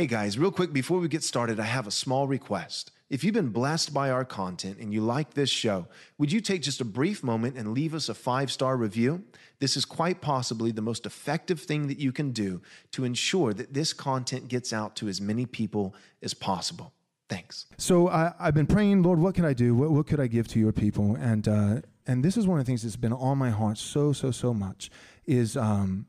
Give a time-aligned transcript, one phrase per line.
[0.00, 2.90] Hey guys, real quick before we get started, I have a small request.
[3.10, 6.62] If you've been blessed by our content and you like this show, would you take
[6.62, 9.24] just a brief moment and leave us a five star review?
[9.58, 13.74] This is quite possibly the most effective thing that you can do to ensure that
[13.74, 16.94] this content gets out to as many people as possible.
[17.28, 17.66] Thanks.
[17.76, 19.74] So I, I've been praying, Lord, what could I do?
[19.74, 21.14] What, what could I give to your people?
[21.20, 24.14] And uh, and this is one of the things that's been on my heart so
[24.14, 24.90] so so much
[25.26, 26.06] is um,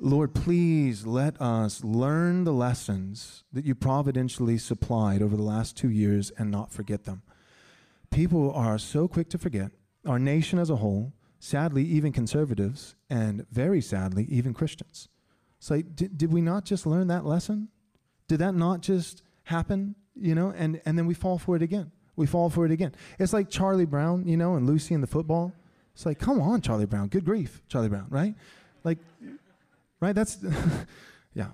[0.00, 5.90] Lord, please let us learn the lessons that you providentially supplied over the last two
[5.90, 7.22] years and not forget them.
[8.10, 9.72] People are so quick to forget.
[10.06, 15.08] Our nation as a whole, sadly, even conservatives, and very sadly, even Christians.
[15.58, 17.68] It's like, did, did we not just learn that lesson?
[18.28, 19.96] Did that not just happen?
[20.14, 21.90] You know, and, and then we fall for it again.
[22.14, 22.94] We fall for it again.
[23.18, 25.52] It's like Charlie Brown, you know, and Lucy in the football.
[25.94, 27.08] It's like, come on, Charlie Brown.
[27.08, 28.36] Good grief, Charlie Brown, right?
[28.84, 28.98] Like,
[30.00, 30.14] right?
[30.14, 30.38] That's,
[31.34, 31.48] yeah.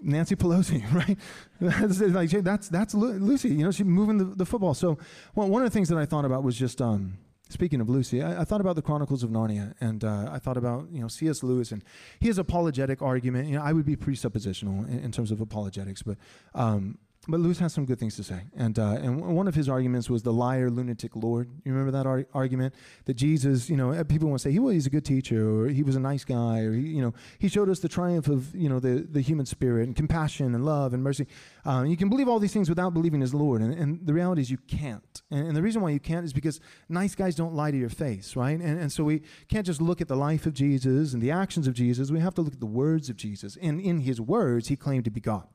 [0.00, 1.18] Nancy Pelosi, right?
[1.60, 4.74] That's, like, that's, that's Lucy, you know, she's moving the, the football.
[4.74, 4.98] So
[5.34, 8.22] well, one of the things that I thought about was just, um, speaking of Lucy,
[8.22, 11.08] I, I thought about the Chronicles of Narnia, and uh, I thought about, you know,
[11.08, 11.42] C.S.
[11.42, 11.82] Lewis and
[12.20, 13.48] his apologetic argument.
[13.48, 16.16] You know, I would be presuppositional in, in terms of apologetics, but
[16.54, 16.98] um,
[17.28, 18.40] but Lewis has some good things to say.
[18.56, 21.50] And, uh, and one of his arguments was the liar, lunatic Lord.
[21.62, 22.74] You remember that ar- argument?
[23.04, 25.82] That Jesus, you know, people want to say, well, he's a good teacher, or he
[25.82, 28.70] was a nice guy, or, he, you know, he showed us the triumph of, you
[28.70, 31.26] know, the, the human spirit and compassion and love and mercy.
[31.66, 33.60] Um, you can believe all these things without believing his Lord.
[33.60, 35.22] And, and the reality is you can't.
[35.30, 37.90] And, and, the reason why you can't is because nice guys don't lie to your
[37.90, 38.58] face, right?
[38.58, 41.66] And, and so we can't just look at the life of Jesus and the actions
[41.66, 42.10] of Jesus.
[42.10, 43.58] We have to look at the words of Jesus.
[43.60, 45.46] And in his words, he claimed to be God.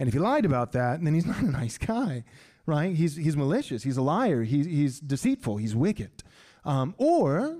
[0.00, 2.24] And if he lied about that, then he's not a nice guy,
[2.66, 2.96] right?
[2.96, 3.84] He's, he's malicious.
[3.84, 4.42] He's a liar.
[4.42, 5.58] He's, he's deceitful.
[5.58, 6.24] He's wicked.
[6.64, 7.58] Um, or,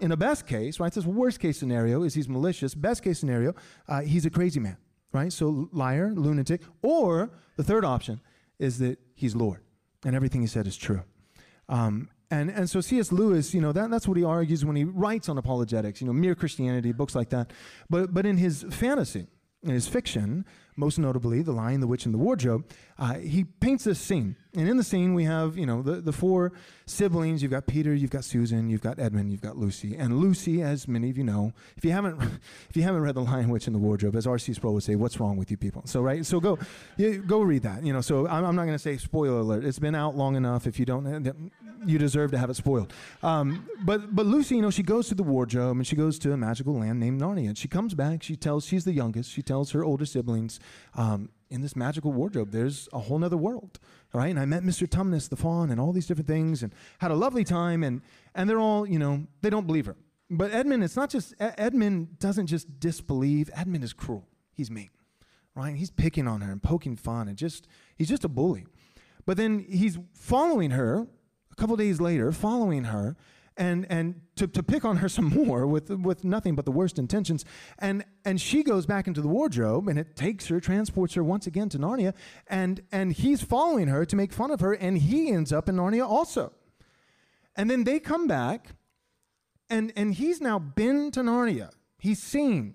[0.00, 0.92] in a best case, right?
[0.92, 2.74] This worst case scenario is he's malicious.
[2.74, 3.54] Best case scenario,
[3.86, 4.78] uh, he's a crazy man,
[5.12, 5.32] right?
[5.32, 6.62] So liar, lunatic.
[6.82, 8.20] Or the third option
[8.58, 9.60] is that he's Lord
[10.04, 11.02] and everything he said is true.
[11.68, 13.12] Um, and, and so C.S.
[13.12, 16.14] Lewis, you know, that, that's what he argues when he writes on apologetics, you know,
[16.14, 17.52] mere Christianity, books like that.
[17.90, 19.28] But, but in his fantasy,
[19.62, 20.44] in his fiction,
[20.76, 22.64] most notably The Lion, the Witch, and the Wardrobe,
[22.98, 24.36] uh, he paints this scene.
[24.54, 26.52] And in the scene, we have, you know, the, the four
[26.84, 27.42] siblings.
[27.42, 29.96] You've got Peter, you've got Susan, you've got Edmund, you've got Lucy.
[29.96, 32.20] And Lucy, as many of you know, if you haven't,
[32.70, 34.52] if you haven't read The Lion, Witch, and the Wardrobe, as R.C.
[34.52, 35.82] Sproul would say, what's wrong with you people?
[35.86, 36.58] So, right, so go,
[37.26, 37.84] go read that.
[37.84, 39.64] You know, so I'm, I'm not going to say spoiler alert.
[39.64, 40.66] It's been out long enough.
[40.66, 41.44] If you don't,
[41.86, 42.92] you deserve to have it spoiled.
[43.22, 46.32] Um, but, but Lucy, you know, she goes to the wardrobe and she goes to
[46.32, 47.48] a magical land named Narnia.
[47.48, 50.60] And she comes back, she tells, she's the youngest, she tells her older siblings,
[50.94, 53.78] um, in this magical wardrobe, there's a whole other world.
[54.14, 54.30] right?
[54.30, 54.86] And I met Mr.
[54.86, 57.82] Tumnus, the faun, and all these different things and had a lovely time.
[57.82, 58.00] And,
[58.34, 59.96] and they're all, you know, they don't believe her.
[60.30, 63.50] But Edmund, it's not just, Edmund doesn't just disbelieve.
[63.54, 64.26] Edmund is cruel.
[64.54, 64.88] He's mean,
[65.54, 65.76] right?
[65.76, 68.66] He's picking on her and poking fun and just, he's just a bully.
[69.26, 71.06] But then he's following her
[71.50, 73.14] a couple days later, following her
[73.56, 76.98] and and to, to pick on her some more with with nothing but the worst
[76.98, 77.44] intentions.
[77.78, 81.46] And and she goes back into the wardrobe and it takes her transports her once
[81.46, 82.14] again to Narnia
[82.46, 85.76] and and he's following her to make fun of her and he ends up in
[85.76, 86.52] Narnia also.
[87.56, 88.74] And then they come back
[89.68, 91.70] and and he's now been to Narnia.
[91.98, 92.74] He's seen.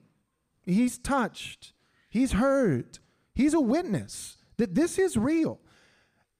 [0.63, 1.73] He's touched.
[2.09, 2.99] He's heard.
[3.33, 5.59] He's a witness that this is real.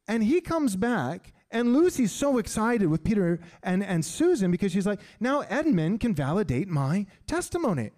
[0.08, 4.86] And he comes back and Lucy's so excited with Peter and, and Susan because she's
[4.86, 7.92] like, now Edmund can validate my testimony.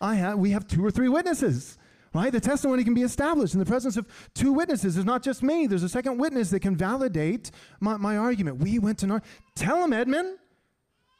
[0.00, 1.78] I have, we have two or three witnesses,
[2.12, 2.32] right?
[2.32, 4.96] The testimony can be established in the presence of two witnesses.
[4.96, 7.50] It's not just me, there's a second witness that can validate
[7.80, 8.58] my, my argument.
[8.58, 9.22] We went to Nar.
[9.54, 10.38] Tell him, Edmund.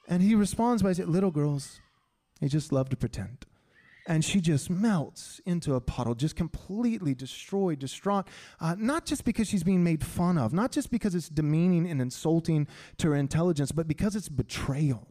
[0.08, 1.80] And he responds by saying, Little girls,
[2.41, 3.47] they just love to pretend
[4.06, 8.28] and she just melts into a puddle, just completely destroyed, distraught.
[8.60, 12.00] Uh, not just because she's being made fun of, not just because it's demeaning and
[12.00, 12.68] insulting
[12.98, 15.08] to her intelligence, but because it's betrayal.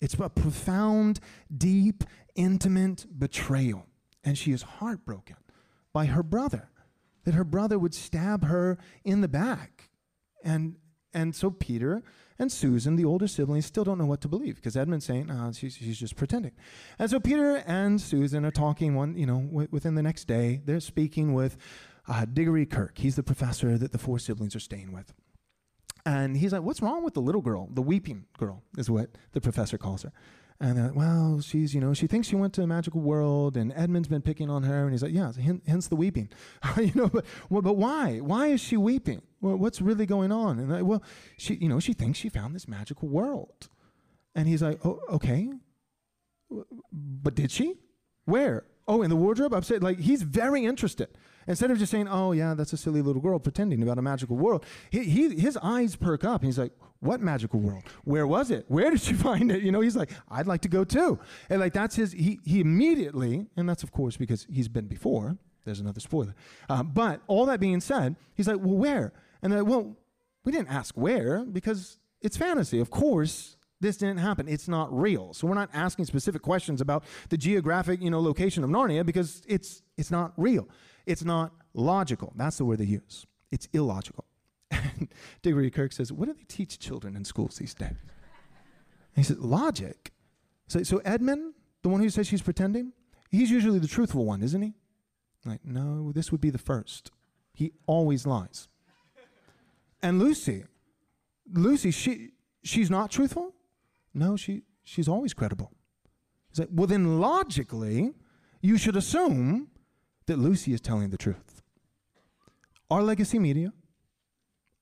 [0.00, 1.20] It's a profound,
[1.56, 3.86] deep, intimate betrayal.
[4.22, 5.36] And she is heartbroken
[5.92, 6.68] by her brother,
[7.24, 9.90] that her brother would stab her in the back.
[10.42, 10.76] And,
[11.14, 12.02] and so Peter
[12.38, 15.52] and Susan, the older siblings, still don't know what to believe because Edmund's saying, oh,
[15.52, 16.52] she's, she's just pretending.
[16.98, 20.60] And so Peter and Susan are talking one, you know, w- within the next day.
[20.64, 21.56] They're speaking with
[22.08, 22.98] uh, Digory Kirke.
[22.98, 25.12] He's the professor that the four siblings are staying with.
[26.06, 27.68] And he's like, What's wrong with the little girl?
[27.72, 30.12] The weeping girl is what the professor calls her.
[30.64, 33.58] And they're like, well, she's, you know, she thinks she went to a magical world
[33.58, 34.84] and Edmund's been picking on her.
[34.84, 35.30] And he's like, yeah,
[35.66, 36.30] hence the weeping.
[36.78, 38.20] you know, but, well, but why?
[38.20, 39.20] Why is she weeping?
[39.42, 40.58] Well, what's really going on?
[40.58, 41.02] And like, well,
[41.36, 43.68] she, you know, she thinks she found this magical world.
[44.34, 45.50] And he's like, oh, okay.
[46.90, 47.74] But did she?
[48.24, 48.64] Where?
[48.88, 49.62] Oh, in the wardrobe?
[49.66, 51.08] Saying, like, he's very interested.
[51.46, 54.36] Instead of just saying, oh, yeah, that's a silly little girl pretending about a magical
[54.36, 56.40] world, he, he, his eyes perk up.
[56.42, 57.82] And he's like, what magical world?
[58.04, 58.64] Where was it?
[58.68, 59.62] Where did you find it?
[59.62, 61.18] You know, he's like, I'd like to go too.
[61.50, 65.36] And like, that's his, he, he immediately, and that's of course because he's been before.
[65.64, 66.34] There's another spoiler.
[66.68, 69.12] Uh, but all that being said, he's like, well, where?
[69.42, 69.96] And they're like, well,
[70.44, 72.78] we didn't ask where because it's fantasy.
[72.80, 74.48] Of course, this didn't happen.
[74.48, 75.32] It's not real.
[75.34, 79.42] So we're not asking specific questions about the geographic, you know, location of Narnia because
[79.46, 80.68] it's it's not real.
[81.06, 82.32] It's not logical.
[82.36, 83.26] That's the word they use.
[83.50, 84.24] It's illogical.
[85.42, 87.96] Digory Kirke says, What do they teach children in schools these days?
[89.14, 90.12] He says, Logic.
[90.66, 92.92] So, so Edmund, the one who says she's pretending,
[93.30, 94.74] he's usually the truthful one, isn't he?
[95.44, 97.10] Like, no, this would be the first.
[97.52, 98.68] He always lies.
[100.02, 100.64] And Lucy,
[101.52, 102.30] Lucy, she
[102.62, 103.54] she's not truthful?
[104.12, 105.72] No, she she's always credible.
[106.50, 108.12] He's like, well, then logically,
[108.60, 109.68] you should assume
[110.26, 111.62] that Lucy is telling the truth.
[112.90, 113.72] Our legacy media,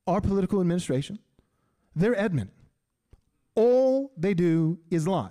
[0.06, 1.18] our political administration,
[1.94, 2.16] they're.
[3.54, 5.30] All they do is lie.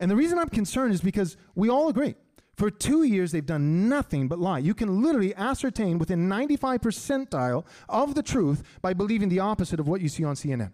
[0.00, 2.14] And the reason I'm concerned is because we all agree.
[2.56, 4.58] For two years, they've done nothing but lie.
[4.58, 9.88] You can literally ascertain within 95 percentile of the truth by believing the opposite of
[9.88, 10.72] what you see on CNN.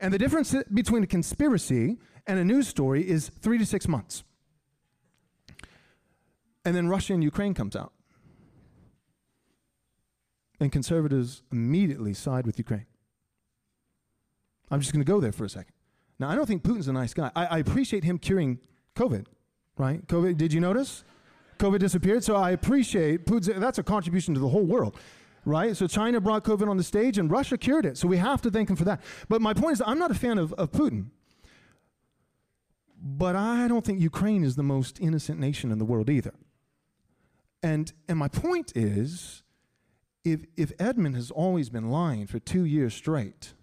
[0.00, 4.24] And the difference between a conspiracy and a news story is three to six months.
[6.64, 7.92] And then Russia and Ukraine comes out.
[10.60, 12.86] And conservatives immediately side with Ukraine.
[14.70, 15.72] I'm just going to go there for a second.
[16.18, 17.30] Now, I don't think Putin's a nice guy.
[17.34, 18.60] I, I appreciate him curing
[18.94, 19.26] COVID,
[19.76, 20.06] right?
[20.06, 21.04] COVID, did you notice?
[21.58, 22.22] COVID disappeared.
[22.22, 24.96] So I appreciate Putin's, that's a contribution to the whole world
[25.44, 25.76] right?
[25.76, 27.98] So China brought COVID on the stage and Russia cured it.
[27.98, 29.02] So we have to thank him for that.
[29.28, 31.06] But my point is, I'm not a fan of, of Putin.
[33.02, 36.34] But I don't think Ukraine is the most innocent nation in the world either.
[37.62, 39.42] And, and my point is
[40.24, 43.54] if, if Edmund has always been lying for two years straight,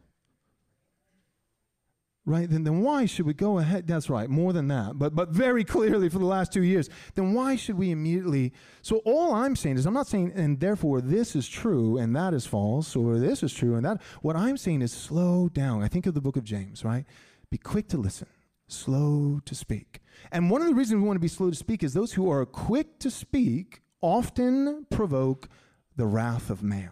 [2.26, 3.88] right, then, then why should we go ahead?
[3.88, 7.34] That's right, more than that, but, but very clearly for the last two years, then
[7.34, 8.54] why should we immediately?
[8.82, 12.34] So all I'm saying is, I'm not saying, and therefore this is true and that
[12.34, 14.02] is false, or this is true and that.
[14.22, 15.84] What I'm saying is slow down.
[15.84, 17.06] I think of the book of James, right?
[17.50, 18.28] Be quick to listen,
[18.68, 20.00] slow to speak.
[20.32, 22.30] And one of the reasons we want to be slow to speak is those who
[22.30, 25.50] are quick to speak often provoke
[25.96, 26.92] the wrath of man.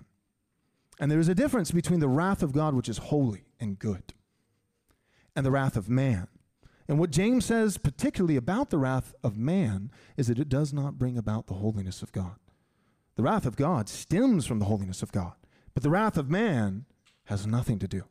[1.00, 4.14] And there is a difference between the wrath of God, which is holy and good,
[5.36, 6.28] and the wrath of man.
[6.88, 10.98] And what James says, particularly about the wrath of man, is that it does not
[10.98, 12.38] bring about the holiness of God.
[13.16, 15.34] The wrath of God stems from the holiness of God,
[15.74, 16.86] but the wrath of man
[17.26, 18.04] has nothing to do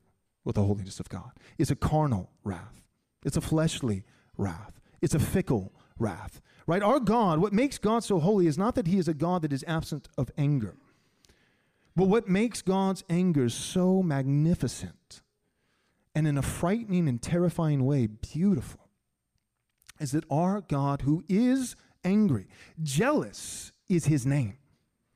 [0.44, 1.30] with the holiness of God.
[1.58, 2.82] It's a carnal wrath,
[3.24, 4.04] it's a fleshly
[4.36, 6.82] wrath, it's a fickle wrath right?
[6.82, 9.52] Our God, what makes God so holy is not that he is a God that
[9.52, 10.76] is absent of anger,
[11.94, 15.22] but what makes God's anger so magnificent
[16.14, 18.88] and in a frightening and terrifying way beautiful
[20.00, 22.48] is that our God, who is angry,
[22.82, 24.56] jealous is his name.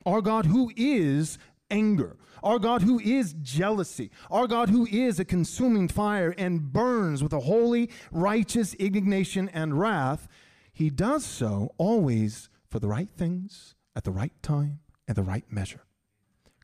[0.06, 1.38] Our God, who is
[1.70, 2.17] anger.
[2.43, 4.11] Our God, who is jealousy.
[4.31, 9.79] Our God, who is a consuming fire and burns with a holy, righteous indignation and
[9.79, 10.26] wrath,
[10.80, 15.44] he does so always for the right things at the right time and the right
[15.50, 15.82] measure.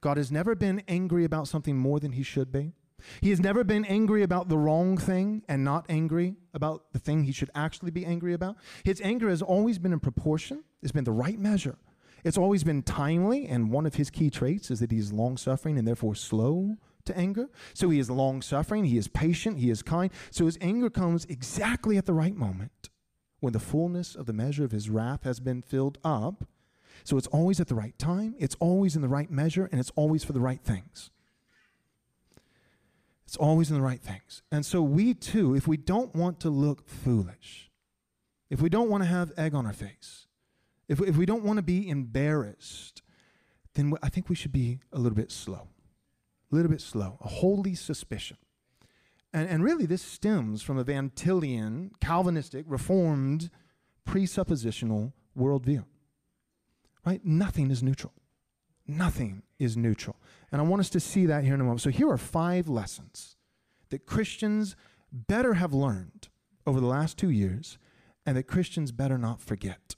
[0.01, 2.73] God has never been angry about something more than he should be.
[3.21, 7.25] He has never been angry about the wrong thing and not angry about the thing
[7.25, 8.57] he should actually be angry about.
[8.85, 11.77] His anger has always been in proportion, it's been the right measure.
[12.25, 15.37] It's always been timely, and one of his key traits is that he is long
[15.37, 17.51] suffering and therefore slow to anger.
[17.75, 20.11] So he is long suffering, he is patient, he is kind.
[20.31, 22.89] So his anger comes exactly at the right moment
[23.41, 26.45] when the fullness of the measure of his wrath has been filled up.
[27.05, 29.93] So it's always at the right time, it's always in the right measure, and it's
[29.95, 31.11] always for the right things.
[33.27, 34.43] It's always in the right things.
[34.51, 37.71] And so we too, if we don't want to look foolish,
[38.49, 40.27] if we don't want to have egg on our face,
[40.89, 43.03] if, if we don't want to be embarrassed,
[43.75, 45.69] then I think we should be a little bit slow.
[46.53, 48.37] A little bit slow, a holy suspicion.
[49.37, 53.51] And, and really, this stems from a Van Tillian, Calvinistic, Reformed,
[54.09, 55.85] presuppositional worldview.
[57.05, 57.23] Right?
[57.23, 58.15] Nothing is neutral.
[58.87, 60.17] Nothing is neutral.
[60.51, 61.83] And I want us to see that here in a moment.
[61.83, 63.37] So, here are five lessons
[63.91, 64.75] that Christians
[65.13, 66.29] better have learned
[66.67, 67.77] over the last two years
[68.25, 69.97] and that Christians better not forget.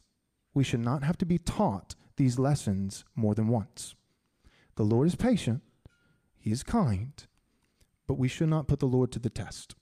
[0.53, 3.95] We should not have to be taught these lessons more than once.
[4.75, 5.63] The Lord is patient,
[6.37, 7.25] He is kind,
[8.09, 9.77] but we should not put the Lord to the test.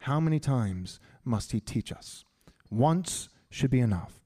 [0.00, 2.24] How many times must He teach us?
[2.70, 4.20] Once should be enough.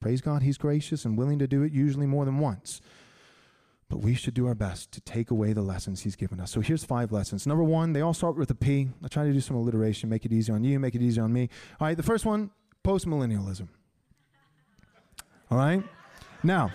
[0.00, 2.82] Praise God, He's gracious and willing to do it, usually more than once.
[3.88, 6.50] But we should do our best to take away the lessons He's given us.
[6.50, 7.46] So here's five lessons.
[7.46, 8.88] Number one, they all start with a P.
[9.02, 11.32] I try to do some alliteration, make it easy on you, make it easy on
[11.32, 11.48] me.
[11.80, 12.50] All right, the first one
[12.84, 13.68] postmillennialism.
[15.50, 15.82] All right?
[16.42, 16.70] Now,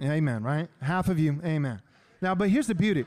[0.00, 0.68] amen, right?
[0.80, 1.80] Half of you, amen.
[2.20, 3.04] Now, but here's the beauty.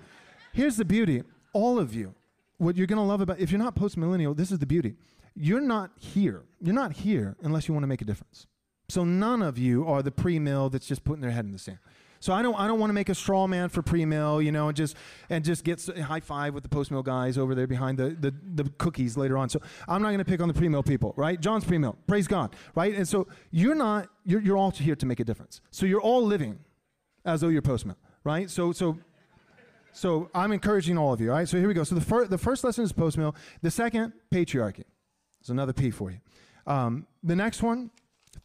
[0.54, 1.24] Here's the beauty.
[1.58, 2.14] All of you,
[2.58, 4.94] what you're going to love about, if you're not postmillennial, this is the beauty.
[5.36, 6.44] You're not here.
[6.62, 8.46] You're not here unless you want to make a difference.
[8.90, 11.80] So none of you are the pre-mill that's just putting their head in the sand.
[12.20, 14.68] So I don't I don't want to make a straw man for pre-mill, you know,
[14.70, 14.96] and just
[15.30, 18.70] and just get high five with the post-mill guys over there behind the, the, the
[18.78, 19.50] cookies later on.
[19.50, 21.40] So I'm not going to pick on the pre-mill people, right?
[21.40, 22.94] John's pre-mill, praise God, right?
[22.94, 25.62] And so you're not you're you're all here to make a difference.
[25.72, 26.60] So you're all living
[27.26, 28.50] as though you're post-mill, right?
[28.50, 28.98] So so
[29.98, 31.50] so I'm encouraging all of you, all right?
[31.50, 31.84] So here we go.
[31.84, 33.36] So the first the first lesson is post-mill.
[33.62, 34.84] The second, patriarchy.
[35.40, 36.20] There's another P for you.
[36.66, 37.92] Um, the next one,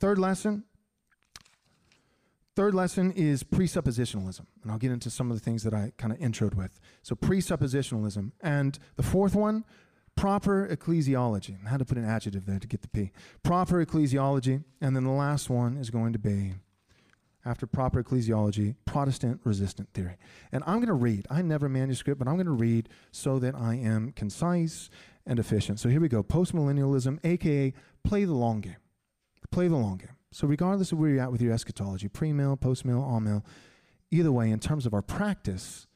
[0.00, 0.64] third lesson,
[2.54, 6.12] Third lesson is presuppositionalism, and I'll get into some of the things that I kind
[6.12, 6.78] of introed with.
[7.02, 8.32] So, presuppositionalism.
[8.42, 9.64] And the fourth one,
[10.16, 11.56] proper ecclesiology.
[11.66, 13.11] I had to put an adjective there to get the P.
[13.42, 14.64] Proper ecclesiology.
[14.82, 16.52] And then the last one is going to be,
[17.44, 20.16] after proper ecclesiology, Protestant resistance theory.
[20.52, 21.26] And I'm going to read.
[21.30, 24.90] I never manuscript, but I'm going to read so that I am concise
[25.26, 25.80] and efficient.
[25.80, 27.72] So, here we go postmillennialism, aka
[28.04, 28.76] play the long game.
[29.50, 30.16] Play the long game.
[30.30, 33.44] So, regardless of where you're at with your eschatology, pre mill, post mill, amill,
[34.11, 35.87] either way, in terms of our practice,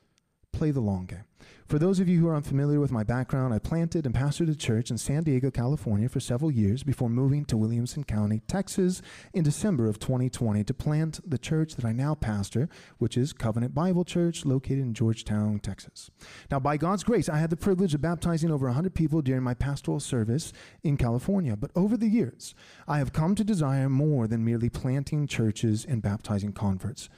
[0.52, 1.24] play the long game.
[1.68, 4.54] For those of you who are unfamiliar with my background, I planted and pastored a
[4.54, 9.02] church in San Diego, California for several years before moving to Williamson County, Texas
[9.34, 12.68] in December of 2020 to plant the church that I now pastor,
[12.98, 16.08] which is Covenant Bible Church located in Georgetown, Texas.
[16.52, 19.54] Now, by God's grace, I had the privilege of baptizing over 100 people during my
[19.54, 20.52] pastoral service
[20.84, 21.56] in California.
[21.56, 22.54] But over the years,
[22.86, 27.08] I have come to desire more than merely planting churches and baptizing converts.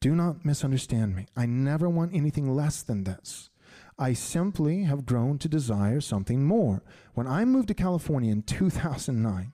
[0.00, 1.26] Do not misunderstand me.
[1.36, 3.50] I never want anything less than this.
[3.98, 6.82] I simply have grown to desire something more.
[7.14, 9.52] When I moved to California in 2009,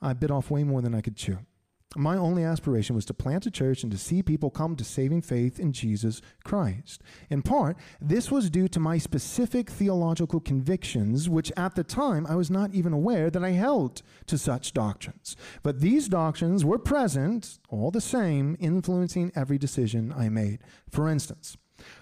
[0.00, 1.38] I bit off way more than I could chew.
[1.96, 5.22] My only aspiration was to plant a church and to see people come to saving
[5.22, 7.02] faith in Jesus Christ.
[7.30, 12.34] In part, this was due to my specific theological convictions, which at the time I
[12.34, 15.34] was not even aware that I held to such doctrines.
[15.62, 20.58] But these doctrines were present, all the same, influencing every decision I made.
[20.90, 21.56] For instance,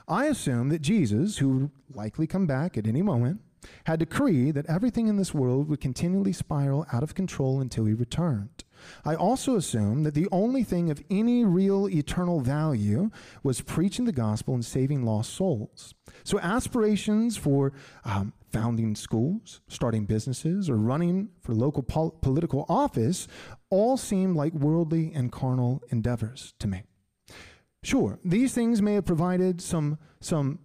[0.09, 3.40] I assume that Jesus, who would likely come back at any moment,
[3.85, 7.95] had decreed that everything in this world would continually spiral out of control until he
[7.95, 8.64] returned.
[9.04, 13.11] I also assume that the only thing of any real eternal value
[13.42, 15.95] was preaching the gospel and saving lost souls.
[16.25, 17.73] So, aspirations for
[18.04, 23.26] um, founding schools, starting businesses, or running for local pol- political office
[23.71, 26.83] all seem like worldly and carnal endeavors to me.
[27.87, 30.59] Sure, these things may have provided some, some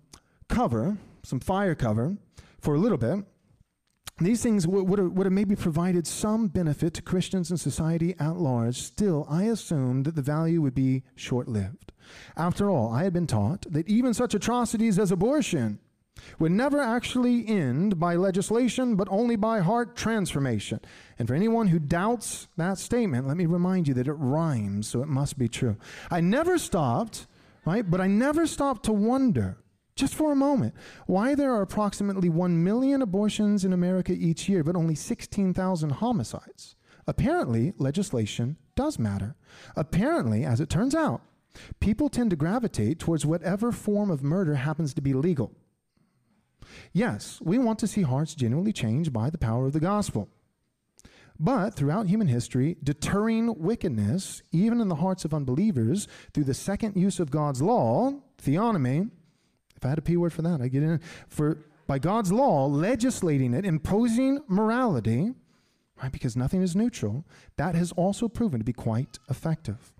[0.49, 2.17] cover, some fire cover
[2.59, 3.23] for a little bit.
[4.17, 8.37] These things would, have, would have maybe provided some benefit to Christians and society at
[8.37, 8.77] large.
[8.77, 11.91] Still, I assumed that the value would be short lived.
[12.35, 15.77] After all, I had been taught that even such atrocities as abortion
[16.39, 20.79] would never actually end by legislation, but only by heart transformation.
[21.17, 25.01] And for anyone who doubts that statement, let me remind you that it rhymes, so
[25.01, 25.77] it must be true.
[26.09, 27.27] I never stopped,
[27.65, 27.89] right?
[27.89, 29.57] But I never stopped to wonder,
[29.95, 30.73] just for a moment,
[31.05, 36.75] why there are approximately 1 million abortions in America each year, but only 16,000 homicides.
[37.07, 39.35] Apparently, legislation does matter.
[39.75, 41.21] Apparently, as it turns out,
[41.79, 45.51] people tend to gravitate towards whatever form of murder happens to be legal.
[46.93, 50.29] Yes, we want to see hearts genuinely changed by the power of the gospel.
[51.39, 56.95] But throughout human history, deterring wickedness, even in the hearts of unbelievers, through the second
[56.95, 59.09] use of God's law, theonomy,
[59.75, 62.67] if I had a P word for that, I'd get in, for by God's law,
[62.67, 65.33] legislating it, imposing morality,
[66.01, 67.25] right, because nothing is neutral,
[67.57, 69.91] that has also proven to be quite effective.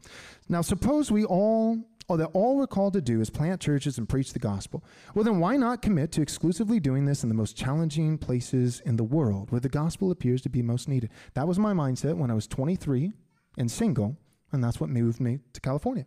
[0.47, 1.79] Now, suppose we all
[2.17, 5.39] that all we're called to do is plant churches and preach the gospel, well, then
[5.39, 9.51] why not commit to exclusively doing this in the most challenging places in the world
[9.51, 11.09] where the gospel appears to be most needed?
[11.33, 13.11] That was my mindset when I was 23
[13.57, 14.17] and single,
[14.51, 16.05] and that's what moved me to California,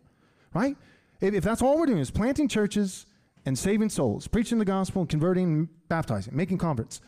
[0.53, 0.77] right?
[1.21, 3.05] If, if that's all we're doing is planting churches
[3.45, 7.01] and saving souls, preaching the gospel, and converting, baptizing, making converts,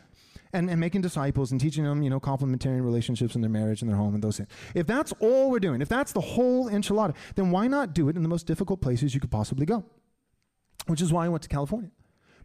[0.58, 3.90] and, and making disciples and teaching them, you know, complementarian relationships in their marriage and
[3.90, 4.50] their home and those things.
[4.74, 8.16] If that's all we're doing, if that's the whole enchilada, then why not do it
[8.16, 9.86] in the most difficult places you could possibly go?
[10.88, 11.92] Which is why I went to California.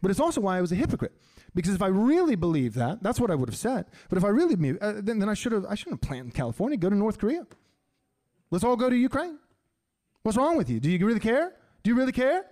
[0.03, 1.13] But it's also why I was a hypocrite.
[1.55, 3.87] Because if I really believed that, that's what I would have said.
[4.09, 6.35] But if I really believed, uh, then, then I should have I shouldn't have planned
[6.35, 6.77] California.
[6.77, 7.47] Go to North Korea.
[8.51, 9.39] Let's all go to Ukraine.
[10.23, 10.81] What's wrong with you?
[10.81, 11.53] Do you really care?
[11.83, 12.47] Do you really care?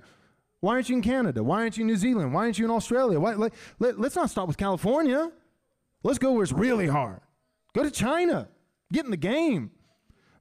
[0.61, 1.43] Why aren't you in Canada?
[1.43, 2.35] Why aren't you in New Zealand?
[2.35, 3.19] Why aren't you in Australia?
[3.19, 5.31] Why, let, let, let's not start with California.
[6.03, 7.21] Let's go where it's really hard.
[7.75, 8.49] Go to China.
[8.93, 9.71] Get in the game.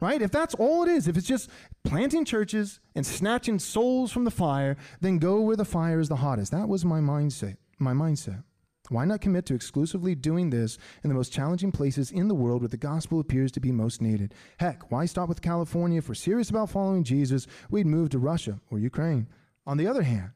[0.01, 0.21] Right?
[0.21, 1.49] If that's all it is, if it's just
[1.83, 6.15] planting churches and snatching souls from the fire, then go where the fire is the
[6.15, 6.51] hottest.
[6.51, 7.57] That was my mindset.
[7.79, 8.43] My mindset.
[8.89, 12.61] Why not commit to exclusively doing this in the most challenging places in the world
[12.61, 14.33] where the gospel appears to be most needed?
[14.57, 15.99] Heck, why stop with California?
[15.99, 19.27] If we're serious about following Jesus, we'd move to Russia or Ukraine.
[19.67, 20.31] On the other hand,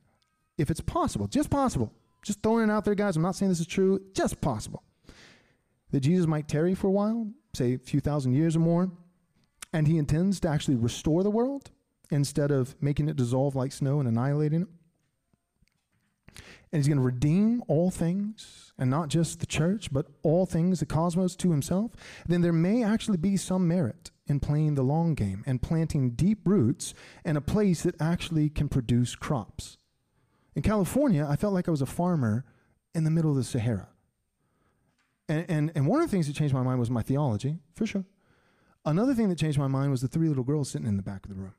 [0.58, 1.92] if it's possible, just possible,
[2.24, 4.84] just throwing it out there, guys, I'm not saying this is true, just possible,
[5.94, 8.92] that Jesus might tarry for a while, say a few thousand years or more,
[9.72, 11.72] and he intends to actually restore the world
[12.12, 14.68] instead of making it dissolve like snow and annihilating it
[16.74, 20.80] and he's going to redeem all things, and not just the church, but all things,
[20.80, 21.92] the cosmos, to himself,
[22.28, 26.40] then there may actually be some merit in playing the long game and planting deep
[26.46, 29.78] roots in a place that actually can produce crops.
[30.56, 32.44] In California, I felt like I was a farmer
[32.96, 33.90] in the middle of the Sahara.
[35.30, 37.86] And, and, and one of the things that changed my mind was my theology, for
[37.86, 38.06] sure.
[38.86, 41.26] Another thing that changed my mind was the three little girls sitting in the back
[41.26, 41.54] of the room.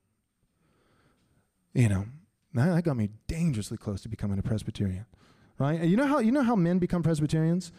[1.73, 2.07] You know,
[2.53, 5.07] that got me dangerously close to becoming a Presbyterian,
[5.59, 5.81] right?
[5.81, 7.73] And you know how you know how men become Presbyterians?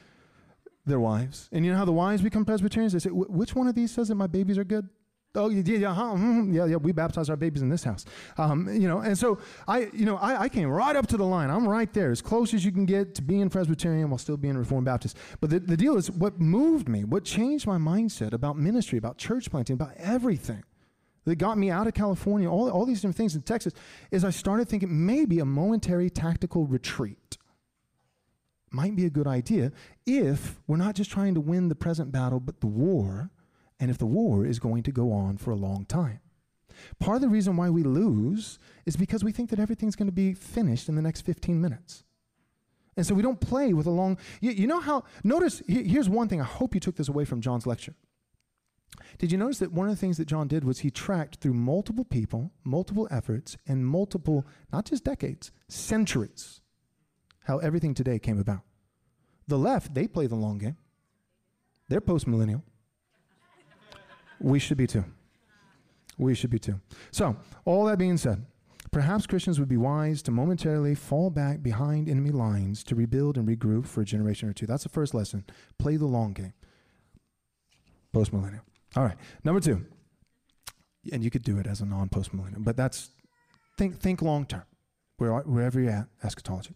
[0.87, 2.93] Their wives, and you know how the wives become Presbyterians?
[2.93, 4.89] They say, "Which one of these says that my babies are good?"
[5.35, 6.77] Oh, yeah, yeah, huh, mm, yeah, yeah.
[6.77, 8.05] We baptize our babies in this house,
[8.37, 8.99] um, you know.
[8.99, 11.49] And so I, you know, I, I came right up to the line.
[11.49, 14.57] I'm right there, as close as you can get to being Presbyterian while still being
[14.57, 15.17] Reformed Baptist.
[15.41, 19.17] But the, the deal is, what moved me, what changed my mindset about ministry, about
[19.17, 20.63] church planting, about everything,
[21.25, 23.73] that got me out of California, all, all these different things in Texas,
[24.11, 27.37] is I started thinking maybe a momentary tactical retreat
[28.71, 29.71] might be a good idea
[30.05, 33.31] if we're not just trying to win the present battle, but the war,
[33.79, 36.19] and if the war is going to go on for a long time.
[36.99, 40.13] Part of the reason why we lose is because we think that everything's going to
[40.13, 42.03] be finished in the next 15 minutes.
[42.97, 44.17] And so we don't play with a long.
[44.39, 45.03] You, you know how.
[45.23, 46.39] Notice, here's one thing.
[46.39, 47.95] I hope you took this away from John's lecture.
[49.17, 51.53] Did you notice that one of the things that John did was he tracked through
[51.53, 56.61] multiple people, multiple efforts, and multiple, not just decades, centuries,
[57.43, 58.61] how everything today came about?
[59.47, 60.77] The left, they play the long game.
[61.89, 62.63] They're post millennial.
[64.39, 65.05] We should be too.
[66.17, 66.79] We should be too.
[67.11, 68.45] So, all that being said,
[68.91, 73.47] perhaps Christians would be wise to momentarily fall back behind enemy lines to rebuild and
[73.47, 74.65] regroup for a generation or two.
[74.65, 75.43] That's the first lesson.
[75.77, 76.53] Play the long game.
[78.13, 78.63] Post millennial.
[78.95, 79.17] All right.
[79.43, 79.85] Number two,
[81.11, 83.09] and you could do it as a non post millennium, but that's
[83.77, 84.63] think think long term,
[85.17, 86.73] wherever you're at, eschatology.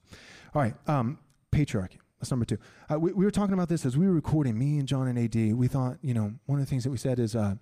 [0.53, 0.75] All right.
[0.87, 1.19] Um,
[1.51, 1.99] patriarchy.
[2.19, 2.57] That's number two.
[2.91, 5.17] Uh, we, we were talking about this as we were recording, me and John and
[5.17, 5.55] AD.
[5.55, 7.55] We thought, you know, one of the things that we said is uh,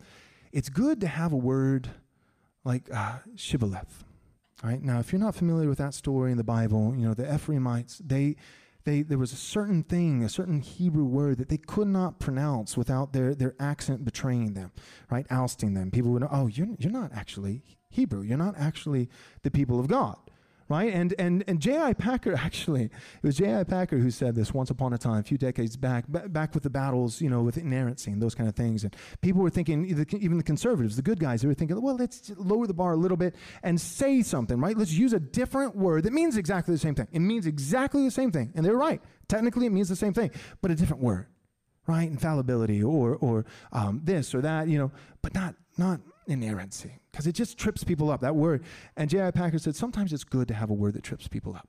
[0.51, 1.89] it's good to have a word
[2.63, 4.03] like uh, shibboleth.
[4.63, 4.81] All right.
[4.81, 8.01] Now, if you're not familiar with that story in the Bible, you know, the Ephraimites,
[8.03, 8.35] they
[8.83, 12.77] they, there was a certain thing, a certain Hebrew word that they could not pronounce
[12.77, 14.71] without their, their accent betraying them,
[15.11, 15.27] right?
[15.29, 15.91] Ousting them.
[15.91, 18.21] People would know, oh, you're, you're not actually Hebrew.
[18.21, 19.09] You're not actually
[19.43, 20.17] the people of God
[20.69, 20.93] right?
[20.93, 21.93] And and and J.I.
[21.93, 22.91] Packer actually, it
[23.23, 23.63] was J.I.
[23.63, 26.63] Packer who said this once upon a time, a few decades back, b- back with
[26.63, 28.83] the battles, you know, with inerrancy and those kind of things.
[28.83, 32.31] And people were thinking, even the conservatives, the good guys, they were thinking, well, let's
[32.37, 34.77] lower the bar a little bit and say something, right?
[34.77, 37.07] Let's use a different word that means exactly the same thing.
[37.11, 39.01] It means exactly the same thing, and they're right.
[39.27, 41.27] Technically, it means the same thing, but a different word,
[41.85, 42.09] right?
[42.09, 47.33] Infallibility or or um, this or that, you know, but not not inerrancy because it
[47.33, 48.63] just trips people up, that word.
[48.95, 49.31] And J.I.
[49.31, 51.67] Packer said sometimes it's good to have a word that trips people up.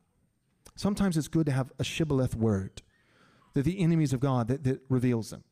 [0.77, 2.83] Sometimes it's good to have a shibboleth word
[3.55, 5.45] that the enemies of God, that, that reveals them,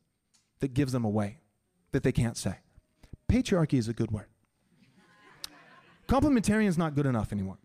[0.60, 1.38] that gives them away,
[1.92, 2.56] that they can't say.
[3.26, 4.26] Patriarchy is a good word.
[6.08, 7.56] Complementarian is not good enough anymore.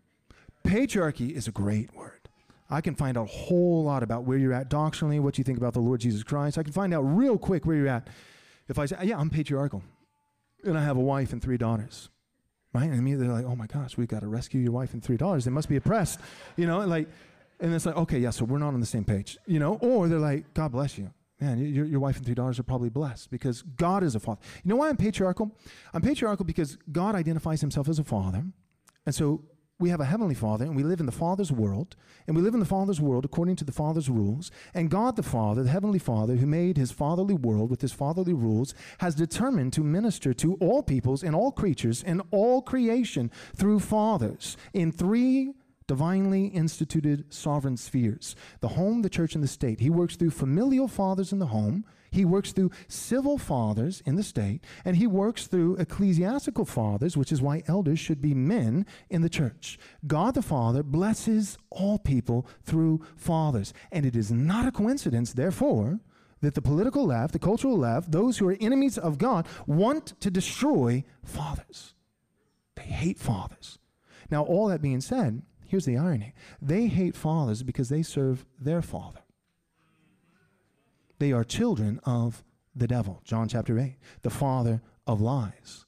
[0.64, 2.30] Patriarchy is a great word.
[2.70, 5.58] I can find out a whole lot about where you're at doctrinally, what you think
[5.58, 6.56] about the Lord Jesus Christ.
[6.56, 8.08] I can find out real quick where you're at
[8.68, 9.82] if I say, yeah, I'm patriarchal
[10.64, 12.08] and I have a wife and three daughters.
[12.74, 12.84] Right?
[12.84, 15.18] And immediately they're like, oh my gosh, we've got to rescue your wife and three
[15.18, 15.44] daughters.
[15.44, 16.20] They must be oppressed.
[16.56, 17.08] You know, like,
[17.60, 19.36] and it's like, okay, yeah, so we're not on the same page.
[19.46, 21.10] You know, or they're like, God bless you.
[21.40, 24.40] Man, your, your wife and three daughters are probably blessed because God is a father.
[24.62, 25.50] You know why I'm patriarchal?
[25.92, 28.44] I'm patriarchal because God identifies himself as a father.
[29.04, 29.42] And so
[29.82, 31.96] we have a heavenly father and we live in the father's world
[32.28, 35.22] and we live in the father's world according to the father's rules and god the
[35.24, 39.72] father the heavenly father who made his fatherly world with his fatherly rules has determined
[39.72, 45.52] to minister to all peoples and all creatures and all creation through fathers in three
[45.88, 49.80] divinely instituted sovereign spheres the home, the church, and the state.
[49.80, 54.22] He works through familial fathers in the home, he works through civil fathers in the
[54.22, 59.22] state, and he works through ecclesiastical fathers, which is why elders should be men in
[59.22, 59.78] the church.
[60.06, 66.00] God the Father blesses all people through fathers, and it is not a coincidence, therefore,
[66.42, 70.30] that the political left, the cultural left, those who are enemies of God, want to
[70.30, 71.94] destroy fathers.
[72.74, 73.78] They hate fathers.
[74.30, 78.82] Now, all that being said, here's the irony they hate fathers because they serve their
[78.82, 79.20] father.
[81.22, 82.42] They are children of
[82.74, 83.20] the devil.
[83.22, 85.86] John chapter 8, the father of lies.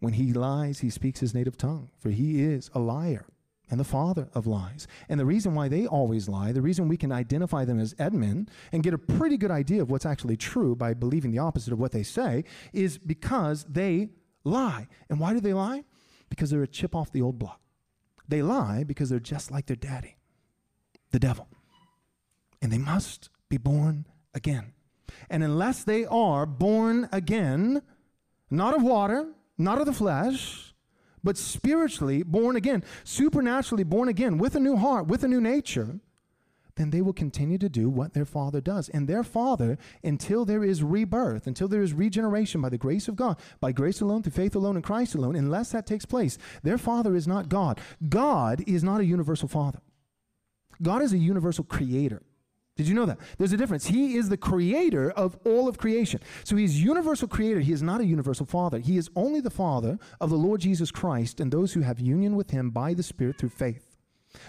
[0.00, 3.24] When he lies, he speaks his native tongue, for he is a liar
[3.70, 4.88] and the father of lies.
[5.08, 8.50] And the reason why they always lie, the reason we can identify them as Edmund
[8.72, 11.78] and get a pretty good idea of what's actually true by believing the opposite of
[11.78, 14.10] what they say, is because they
[14.42, 14.88] lie.
[15.08, 15.84] And why do they lie?
[16.30, 17.60] Because they're a chip off the old block.
[18.26, 20.16] They lie because they're just like their daddy,
[21.12, 21.46] the devil.
[22.60, 24.72] And they must be born again.
[25.30, 27.82] And unless they are born again,
[28.50, 30.74] not of water, not of the flesh,
[31.22, 36.00] but spiritually born again, supernaturally born again, with a new heart, with a new nature,
[36.76, 38.88] then they will continue to do what their father does.
[38.88, 43.16] And their father, until there is rebirth, until there is regeneration by the grace of
[43.16, 46.78] God, by grace alone, through faith alone, in Christ alone, unless that takes place, their
[46.78, 47.80] father is not God.
[48.08, 49.80] God is not a universal father.
[50.82, 52.22] God is a universal creator.
[52.76, 53.18] Did you know that?
[53.38, 53.86] There's a difference.
[53.86, 56.20] He is the creator of all of creation.
[56.42, 57.60] So he's universal creator.
[57.60, 58.80] He is not a universal father.
[58.80, 62.34] He is only the father of the Lord Jesus Christ and those who have union
[62.34, 63.96] with him by the Spirit through faith.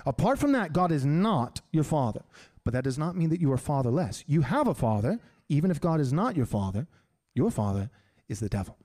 [0.07, 2.23] Apart from that, God is not your father.
[2.63, 4.23] But that does not mean that you are fatherless.
[4.25, 6.87] You have a father, even if God is not your father.
[7.35, 7.91] Your father
[8.27, 8.77] is the devil.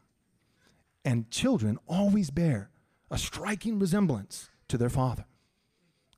[1.03, 2.68] And children always bear
[3.11, 5.24] a striking resemblance to their father.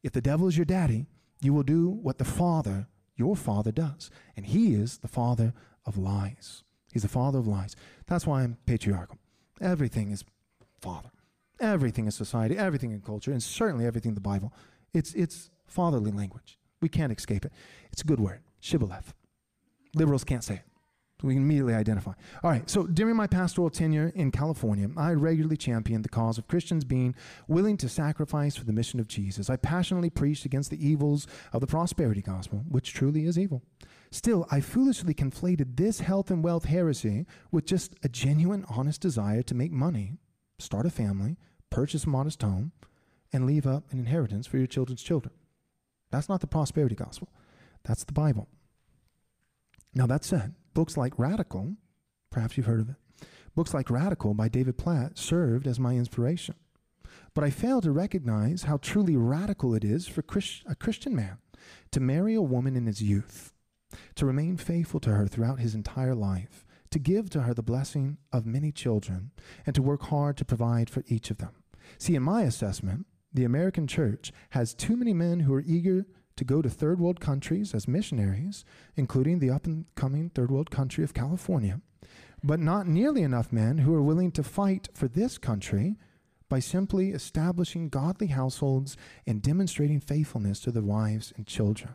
[0.02, 1.06] If the devil is your daddy,
[1.40, 4.10] you will do what the father your father does.
[4.36, 5.54] And he is the father
[5.86, 6.64] of lies.
[6.92, 7.74] He's the father of lies.
[8.06, 9.18] That's why I'm patriarchal.
[9.60, 10.24] Everything is
[10.80, 11.10] father.
[11.60, 14.52] Everything is society, everything in culture, and certainly everything in the Bible.
[14.92, 16.58] It's, it's fatherly language.
[16.80, 17.52] We can't escape it.
[17.92, 19.14] It's a good word, shibboleth.
[19.94, 20.71] Liberals can't say it.
[21.22, 22.12] We can immediately identify.
[22.42, 26.48] All right, so during my pastoral tenure in California, I regularly championed the cause of
[26.48, 27.14] Christians being
[27.46, 29.48] willing to sacrifice for the mission of Jesus.
[29.48, 33.62] I passionately preached against the evils of the prosperity gospel, which truly is evil.
[34.10, 39.42] Still, I foolishly conflated this health and wealth heresy with just a genuine, honest desire
[39.42, 40.18] to make money,
[40.58, 41.38] start a family,
[41.70, 42.72] purchase a modest home,
[43.32, 45.32] and leave up an inheritance for your children's children.
[46.10, 47.28] That's not the prosperity gospel,
[47.84, 48.48] that's the Bible.
[49.94, 51.76] Now, that said, Books like Radical,
[52.30, 52.96] perhaps you've heard of it,
[53.54, 56.54] books like Radical by David Platt served as my inspiration.
[57.34, 60.24] But I fail to recognize how truly radical it is for
[60.66, 61.38] a Christian man
[61.90, 63.52] to marry a woman in his youth,
[64.14, 68.18] to remain faithful to her throughout his entire life, to give to her the blessing
[68.32, 69.30] of many children,
[69.66, 71.52] and to work hard to provide for each of them.
[71.98, 76.44] See, in my assessment, the American church has too many men who are eager to
[76.44, 78.64] go to third world countries as missionaries,
[78.96, 81.80] including the up and coming third world country of California,
[82.42, 85.96] but not nearly enough men who are willing to fight for this country
[86.48, 91.94] by simply establishing godly households and demonstrating faithfulness to their wives and children.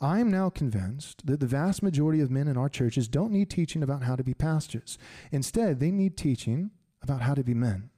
[0.00, 3.50] I am now convinced that the vast majority of men in our churches don't need
[3.50, 4.96] teaching about how to be pastors.
[5.30, 6.70] Instead, they need teaching
[7.02, 7.90] about how to be men.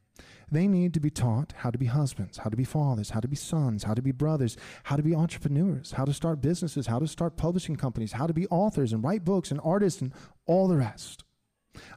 [0.53, 3.27] They need to be taught how to be husbands, how to be fathers, how to
[3.27, 6.99] be sons, how to be brothers, how to be entrepreneurs, how to start businesses, how
[6.99, 10.13] to start publishing companies, how to be authors and write books and artists and
[10.45, 11.25] all the rest.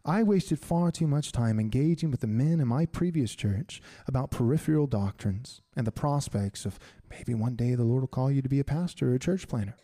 [0.05, 4.31] I wasted far too much time engaging with the men in my previous church about
[4.31, 8.47] peripheral doctrines and the prospects of maybe one day the Lord will call you to
[8.47, 9.75] be a pastor or a church planter.